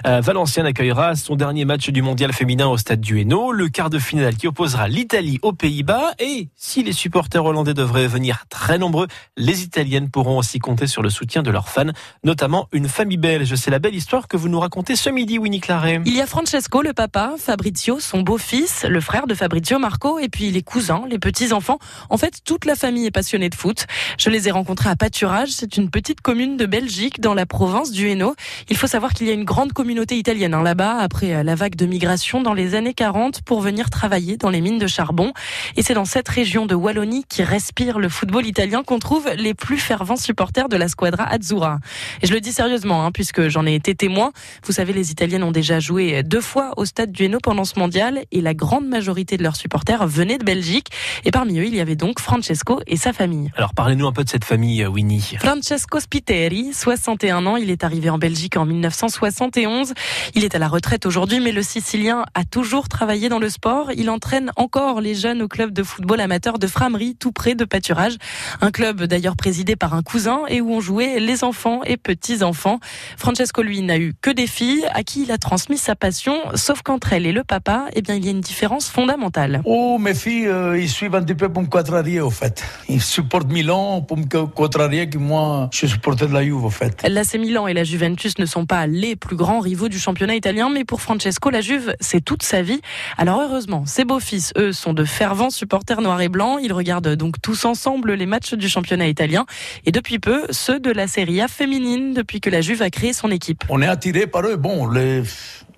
[0.07, 3.91] Euh, Valenciennes accueillera son dernier match du mondial féminin au stade du Hainaut, le quart
[3.91, 6.13] de finale qui opposera l'Italie aux Pays-Bas.
[6.19, 11.03] Et si les supporters hollandais devraient venir très nombreux, les Italiennes pourront aussi compter sur
[11.03, 11.93] le soutien de leurs fans,
[12.25, 13.55] notamment une famille belge.
[13.55, 16.01] C'est la belle histoire que vous nous racontez ce midi, Winnie Claret.
[16.07, 20.29] Il y a Francesco, le papa, Fabrizio, son beau-fils, le frère de Fabrizio Marco, et
[20.29, 21.79] puis les cousins, les petits-enfants.
[22.11, 23.87] En fait, toute la famille est passionnée de foot.
[24.18, 25.51] Je les ai rencontrés à Pâturage.
[25.51, 28.35] C'est une petite commune de Belgique dans la province du Hainaut.
[28.68, 31.55] Il faut savoir qu'il y a une grande communauté italienne hein, là-bas après euh, la
[31.55, 35.32] vague de migration dans les années 40 pour venir travailler dans les mines de charbon.
[35.76, 39.55] Et c'est dans cette région de Wallonie qui respire le football italien qu'on trouve les
[39.55, 41.78] plus fervents supporters de la squadra Azzurra.
[42.22, 44.32] Et je le dis sérieusement, hein, puisque j'en ai été témoin.
[44.64, 47.78] Vous savez, les Italiennes ont déjà joué deux fois au stade du Hainaut pendant ce
[47.78, 50.89] mondial et la grande majorité de leurs supporters venaient de Belgique.
[51.24, 53.51] Et parmi eux, y avait donc Francesco et sa famille.
[53.57, 55.37] Alors parlez-nous un peu de cette famille, euh, Winnie.
[55.39, 59.95] Francesco Spiteri, 61 ans, il est arrivé en Belgique en 1971.
[60.35, 63.91] Il est à la retraite aujourd'hui, mais le Sicilien a toujours travaillé dans le sport.
[63.97, 67.64] Il entraîne encore les jeunes au club de football amateur de Framery, tout près de
[67.64, 68.16] Pâturage.
[68.61, 72.79] Un club d'ailleurs présidé par un cousin et où ont joué les enfants et petits-enfants.
[73.16, 76.83] Francesco, lui, n'a eu que des filles à qui il a transmis sa passion, sauf
[76.83, 79.62] qu'entre elle et le papa, eh bien, il y a une différence fondamentale.
[79.64, 82.65] Oh, mes filles, euh, ils suivent un petit peu me contrarier, au fait.
[82.89, 86.71] Ils supportent Milan pour me contrarier que moi, je suis supporter de la Juve, au
[86.71, 87.07] fait.
[87.09, 90.71] L'AC Milan et la Juventus ne sont pas les plus grands rivaux du championnat italien,
[90.71, 92.81] mais pour Francesco, la Juve, c'est toute sa vie.
[93.19, 96.61] Alors heureusement, ses beaux-fils, eux, sont de fervents supporters noirs et blancs.
[96.62, 99.47] Ils regardent donc tous ensemble les matchs du championnat italien
[99.87, 103.12] et depuis peu, ceux de la Serie A féminine, depuis que la Juve a créé
[103.12, 103.65] son équipe.
[103.69, 104.57] On est attiré par eux.
[104.57, 105.23] Bon, le,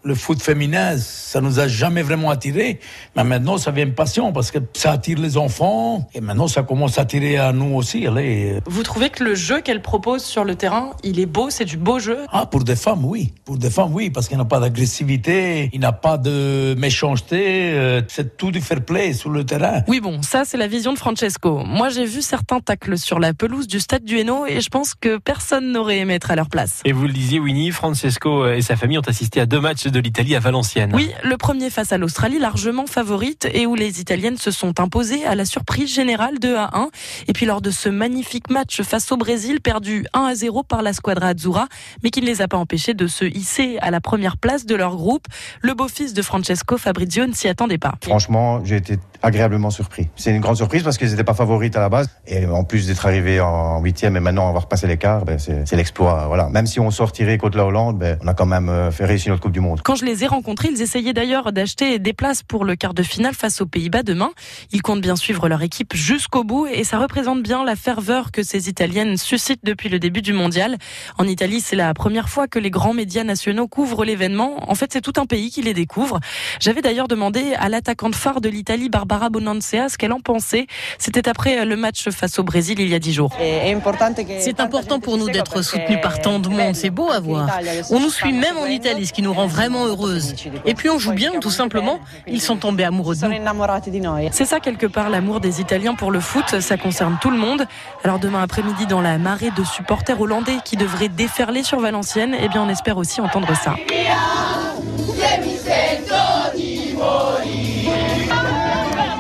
[0.07, 2.79] le foot féminin, ça nous a jamais vraiment attiré.
[3.17, 6.09] Mais maintenant, ça devient une passion parce que ça attire les enfants.
[6.15, 8.07] Et maintenant, ça commence à attirer à nous aussi.
[8.07, 8.61] Allez.
[8.67, 11.77] Vous trouvez que le jeu qu'elle propose sur le terrain, il est beau, c'est du
[11.77, 12.19] beau jeu?
[12.31, 13.33] Ah, pour des femmes, oui.
[13.45, 16.75] Pour des femmes, oui, parce qu'il n'y a pas d'agressivité, il n'y a pas de
[16.79, 17.73] méchanceté.
[17.73, 19.83] euh, C'est tout du fair play sur le terrain.
[19.89, 21.63] Oui, bon, ça, c'est la vision de Francesco.
[21.67, 24.95] Moi, j'ai vu certains tacles sur la pelouse du stade du Hainaut et je pense
[24.95, 26.81] que personne n'aurait aimé être à leur place.
[26.85, 29.96] Et vous le disiez, Winnie, Francesco et sa famille ont assisté à deux matchs de
[29.99, 30.93] l'Italie à Valenciennes.
[30.95, 35.25] Oui, le premier face à l'Australie, largement favorite, et où les Italiennes se sont imposées
[35.25, 36.89] à la surprise générale 2 à 1.
[37.29, 40.83] Et puis lors de ce magnifique match face au Brésil, perdu 1 à 0 par
[40.83, 41.69] la Squadra Azzurra,
[42.03, 44.75] mais qui ne les a pas empêchés de se hisser à la première place de
[44.75, 45.27] leur groupe.
[45.63, 47.95] Le beau-fils de Francesco, Fabrizio, ne s'y attendait pas.
[48.03, 50.09] Franchement, j'ai été agréablement surpris.
[50.17, 52.09] C'est une grande surprise parce qu'ils n'étaient pas favorites à la base.
[52.27, 56.27] Et en plus d'être arrivés en huitième et maintenant avoir passé l'écart, ben c'est l'exploit.
[56.29, 56.49] Voilà.
[56.49, 59.31] Même si on sortirait contre la Hollande, ben, on a quand même euh, fait réussir
[59.31, 59.83] notre Coupe du Monde.
[59.87, 63.05] Quand je les ai rencontrés, ils essayaient d'ailleurs d'acheter des places pour le quart de
[63.05, 64.33] finale face aux Pays-Bas demain.
[64.73, 68.43] Ils comptent bien suivre leur équipe jusqu'au bout et ça représente bien la ferveur que
[68.43, 70.77] ces Italiennes suscitent depuis le début du mondial.
[71.19, 74.69] En Italie, c'est la première fois que les grands médias nationaux couvrent l'événement.
[74.69, 76.19] En fait, c'est tout un pays qui les découvre.
[76.59, 80.67] J'avais d'ailleurs demandé à l'attaquante phare de l'Italie, Barbara Bonansea, ce qu'elle en pensait.
[80.99, 83.31] C'était après le match face au Brésil il y a dix jours.
[83.39, 87.49] C'est important pour nous d'être soutenus par tant de monde, c'est beau à voir.
[87.93, 90.35] On nous suit même en Italie, ce qui nous rend vraiment heureuses.
[90.65, 92.01] Et puis on joue bien, tout simplement.
[92.27, 94.31] Ils sont tombés amoureux de nous.
[94.33, 97.67] C'est ça quelque part l'amour des Italiens pour le foot, ça concerne tout le monde.
[98.05, 102.49] Alors demain après-midi dans la marée de supporters hollandais qui devraient déferler sur Valenciennes, eh
[102.49, 103.75] bien on espère aussi entendre ça.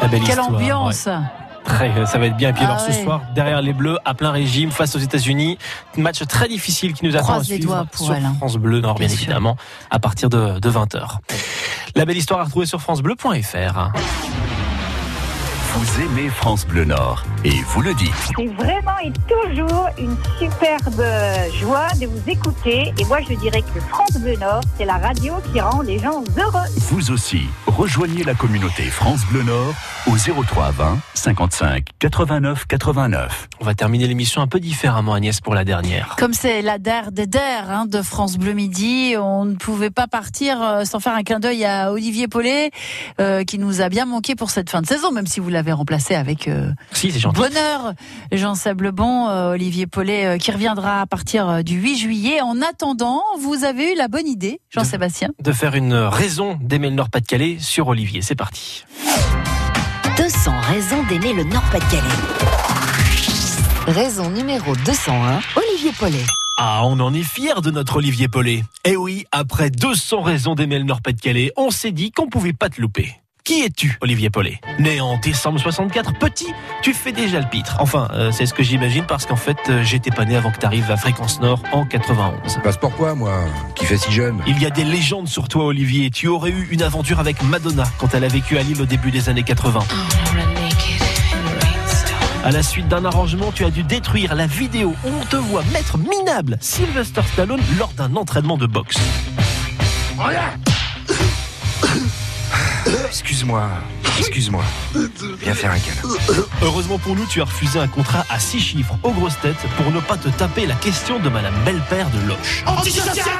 [0.01, 1.46] La belle Quelle histoire, ambiance ouais.
[1.67, 2.51] Très, ça va être bien.
[2.51, 5.59] Et puis Ah alors ce soir, derrière les Bleus, à plein régime, face aux États-Unis,
[5.97, 8.35] match très difficile qui nous attend Croise à suivre pour sur elle, hein.
[8.39, 9.57] France Bleu Nord, bien, évidemment,
[9.91, 11.19] à partir de, de 20h.
[11.95, 13.91] La belle histoire à retrouver sur francebleu.fr.
[15.77, 18.11] Vous aimez France Bleu Nord et vous le dites.
[18.35, 21.03] C'est vraiment et toujours une superbe
[21.61, 22.95] joie de vous écouter.
[22.99, 26.25] Et moi, je dirais que France Bleu Nord, c'est la radio qui rend les gens
[26.39, 26.67] heureux.
[26.79, 29.75] Vous aussi, rejoignez la communauté France Bleu Nord
[30.07, 33.49] au 03 20 55 89 89.
[33.61, 36.17] On va terminer l'émission un peu différemment, Agnès, pour la dernière.
[36.19, 40.07] Comme c'est la DER des DER hein, de France Bleu Midi, on ne pouvait pas
[40.07, 42.71] partir euh, sans faire un clin d'œil à Olivier Paulet,
[43.21, 45.66] euh, qui nous a bien manqué pour cette fin de saison, même si vous l'avez
[45.73, 47.41] remplacé avec euh, Si, c'est gentil.
[47.41, 47.95] bonheur.
[48.33, 52.41] Jean Sablebon, euh, Olivier Paulet, euh, qui reviendra à partir du 8 juillet.
[52.41, 56.97] En attendant, vous avez eu la bonne idée, Jean-Sébastien De faire une raison d'aimer le
[56.97, 58.23] Nord-Pas-de-Calais sur Olivier.
[58.23, 58.85] C'est parti.
[60.17, 62.03] 200 raisons d'aimer le Nord-Pas-de-Calais.
[63.87, 66.25] Raison numéro 201, Olivier Paulet.
[66.59, 68.65] Ah, on en est fiers de notre Olivier Paulet.
[68.85, 72.81] Eh oui, après 200 raisons d'aimer le Nord-Pas-de-Calais, on s'est dit qu'on pouvait pas te
[72.81, 73.15] louper.
[73.47, 77.77] Qui es-tu, Olivier Paulet Né en décembre 64, petit, tu fais déjà le pitre.
[77.79, 80.59] Enfin, euh, c'est ce que j'imagine parce qu'en fait, euh, j'étais pas né avant que
[80.59, 82.59] tu arrives à Fréquence Nord en 91.
[82.65, 83.45] Passe pourquoi, moi,
[83.77, 86.11] qui fait si jeune Il y a des légendes sur toi, Olivier.
[86.11, 89.13] Tu aurais eu une aventure avec Madonna quand elle a vécu à Lille au début
[89.13, 89.79] des années 80.
[92.43, 95.63] À la suite d'un arrangement, tu as dû détruire la vidéo où on te voit
[95.73, 98.97] mettre minable Sylvester Stallone lors d'un entraînement de boxe.
[103.09, 103.69] Excuse-moi,
[104.19, 104.63] excuse-moi.
[105.41, 106.15] Viens faire un câlin.
[106.63, 109.91] Heureusement pour nous, tu as refusé un contrat à 6 chiffres aux grosses têtes pour
[109.91, 112.65] ne pas te taper la question de Madame Belle-Père de Loche.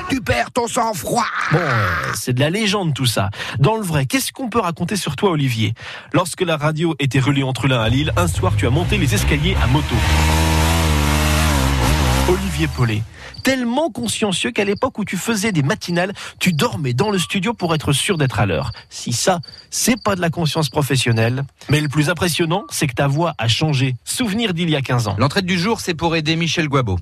[0.09, 3.31] Tu perds ton sang-froid Bon, euh, c'est de la légende tout ça.
[3.59, 5.75] Dans le vrai, qu'est-ce qu'on peut raconter sur toi, Olivier?
[6.13, 9.15] Lorsque la radio était relée entre l'un à Lille, un soir, tu as monté les
[9.15, 9.95] escaliers à moto.
[12.29, 13.03] Olivier Paulet,
[13.47, 17.77] tellement consciencieux qu'à l'époque où tu faisais des matinales, tu dormais dans le studio pour
[17.77, 18.73] être sûr d'être à l'heure.
[18.91, 19.39] Si ça,
[19.71, 23.47] c'est pas de la conscience professionnelle, mais le plus impressionnant, c'est que ta voix a
[23.47, 23.95] changé.
[24.05, 25.15] Souvenir d'il y a 15 ans.
[25.17, 26.99] L'entrée du jour, c'est pour aider Michel Guabo.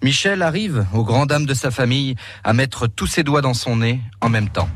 [0.00, 3.78] Michel arrive, aux grandes dames de sa famille, à mettre tous ses doigts dans son
[3.78, 4.68] nez en même temps.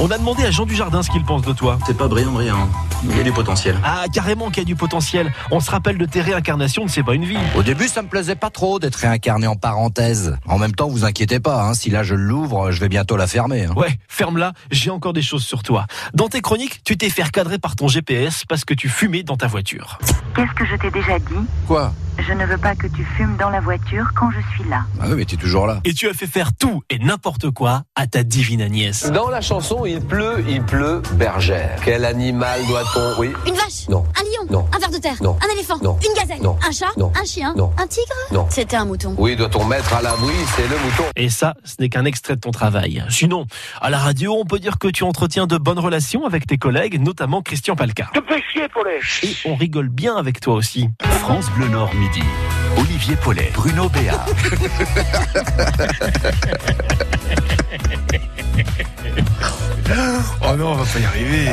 [0.00, 1.76] On a demandé à Jean Dujardin ce qu'il pense de toi.
[1.84, 2.68] C'est pas brillant, brillant.
[3.02, 3.76] Il y a du potentiel.
[3.82, 5.32] Ah, carrément qu'il y a du potentiel.
[5.50, 7.36] On se rappelle de tes réincarnations de C'est pas une vie.
[7.56, 10.36] Au début, ça me plaisait pas trop d'être réincarné en parenthèse.
[10.46, 13.26] En même temps, vous inquiétez pas, hein, si là je l'ouvre, je vais bientôt la
[13.26, 13.64] fermer.
[13.66, 13.72] hein.
[13.76, 15.86] Ouais, ferme-la, j'ai encore des choses sur toi.
[16.14, 19.36] Dans tes chroniques, tu t'es fait recadrer par ton GPS parce que tu fumais dans
[19.36, 19.98] ta voiture.
[20.34, 21.34] Qu'est-ce que je t'ai déjà dit?
[21.66, 21.92] Quoi?
[22.26, 24.82] Je ne veux pas que tu fumes dans la voiture quand je suis là.
[25.00, 25.80] Ah oui, mais t'es toujours là.
[25.84, 29.10] Et tu as fait faire tout et n'importe quoi à ta divine Agnès.
[29.12, 31.78] Dans la chanson Il pleut, il pleut, bergère.
[31.84, 33.20] Quel animal doit-on.
[33.20, 33.32] Oui.
[33.46, 34.04] Une vache Non.
[34.18, 34.68] Un lion Non.
[34.74, 35.38] Un ver de terre Non.
[35.46, 35.96] Un éléphant Non.
[36.06, 36.58] Une gazelle Non.
[36.66, 37.12] Un chat Non.
[37.20, 37.72] Un chien Non.
[37.78, 38.46] Un tigre Non.
[38.50, 39.14] C'était un mouton.
[39.16, 41.04] Oui, doit-on mettre à l'abri C'est le mouton.
[41.16, 43.04] Et ça, ce n'est qu'un extrait de ton travail.
[43.10, 43.46] Sinon,
[43.80, 47.00] à la radio, on peut dire que tu entretiens de bonnes relations avec tes collègues,
[47.00, 48.10] notamment Christian Palca.
[48.12, 50.88] Tu fais chier, Paulet Et on rigole bien avec toi aussi.
[51.20, 52.07] France Bleu Nord midi.
[52.76, 54.24] Olivier Paulet, Bruno Béat.
[60.42, 61.48] Oh non, on va pas y arriver.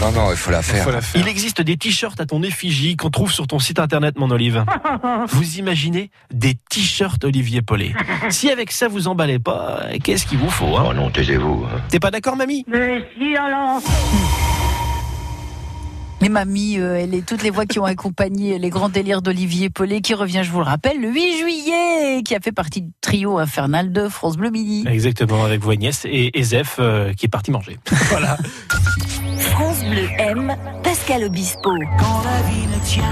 [0.00, 0.86] Non, non, il faut la faire.
[1.14, 4.64] Il existe des t-shirts à ton effigie qu'on trouve sur ton site internet, mon Olive.
[5.28, 7.92] Vous imaginez des t-shirts Olivier Paulet
[8.30, 10.84] Si avec ça vous emballez pas, qu'est-ce qu'il vous faut hein?
[10.88, 11.66] Oh non, taisez-vous.
[11.88, 12.64] T'es pas d'accord, mamie?
[12.68, 13.80] Mais si, alors
[16.22, 19.70] Les mamies, euh, et les, toutes les voix qui ont accompagné les grands délires d'Olivier
[19.70, 22.92] Paulet, qui revient, je vous le rappelle, le 8 juillet, qui a fait partie du
[23.00, 24.84] trio infernal de France Bleu Midi.
[24.86, 27.76] Exactement, avec vous Agnès et Ezef euh, qui est parti manger.
[28.08, 28.38] voilà.
[29.36, 31.72] France Bleu aime Pascal Obispo.
[31.98, 33.02] Quand la vie ne tient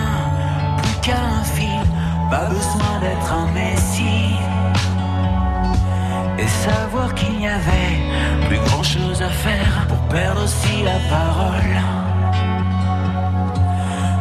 [0.80, 1.90] plus qu'à un fil,
[2.30, 4.36] pas besoin d'être un messie.
[6.38, 12.09] Et savoir qu'il n'y avait plus grand chose à faire pour perdre aussi la parole.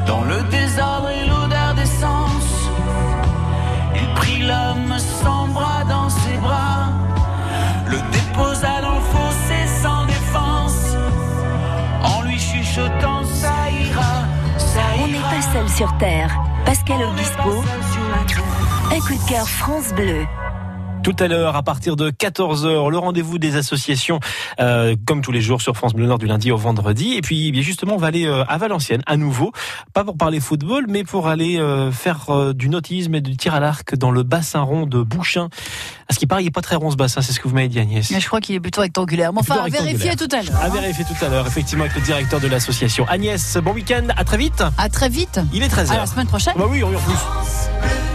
[0.09, 2.71] Dans le désordre et l'odeur d'essence,
[3.93, 6.89] il prit l'homme sans bras dans ses bras,
[7.85, 10.95] le déposa dans le fossé sans défense,
[12.03, 14.25] en lui chuchotant ça ira,
[14.57, 15.03] ça ira.
[15.03, 16.35] On n'est pas seul sur Terre.
[16.65, 17.63] Pascal Obispo.
[18.91, 20.25] Un coup de cœur France Bleu.
[21.01, 24.19] Tout à l'heure, à partir de 14h, le rendez-vous des associations,
[24.59, 27.13] euh, comme tous les jours sur France Bleu Nord du lundi au vendredi.
[27.13, 29.51] Et puis, bien justement, on va aller euh, à Valenciennes à nouveau,
[29.93, 33.55] pas pour parler football, mais pour aller euh, faire euh, du nautisme et du tir
[33.55, 35.49] à l'arc dans le bassin rond de Bouchin.
[36.09, 37.55] À ce qui paraît, il n'est pas très rond ce bassin, c'est ce que vous
[37.55, 38.11] m'avez dit Agnès.
[38.11, 39.31] Mais je crois qu'il est plutôt rectangulaire.
[39.31, 40.43] Mais enfin, à Plutôt vérifier rectangulaire.
[40.45, 40.73] tout à l'heure.
[40.75, 43.05] À vérifier tout à l'heure, effectivement, avec le directeur de l'association.
[43.07, 44.63] Agnès, bon week-end, à très vite.
[44.77, 45.39] À très vite.
[45.53, 45.93] Il est 13h.
[45.93, 46.53] À la semaine prochaine.
[46.57, 48.08] Bah oui, on y en plus.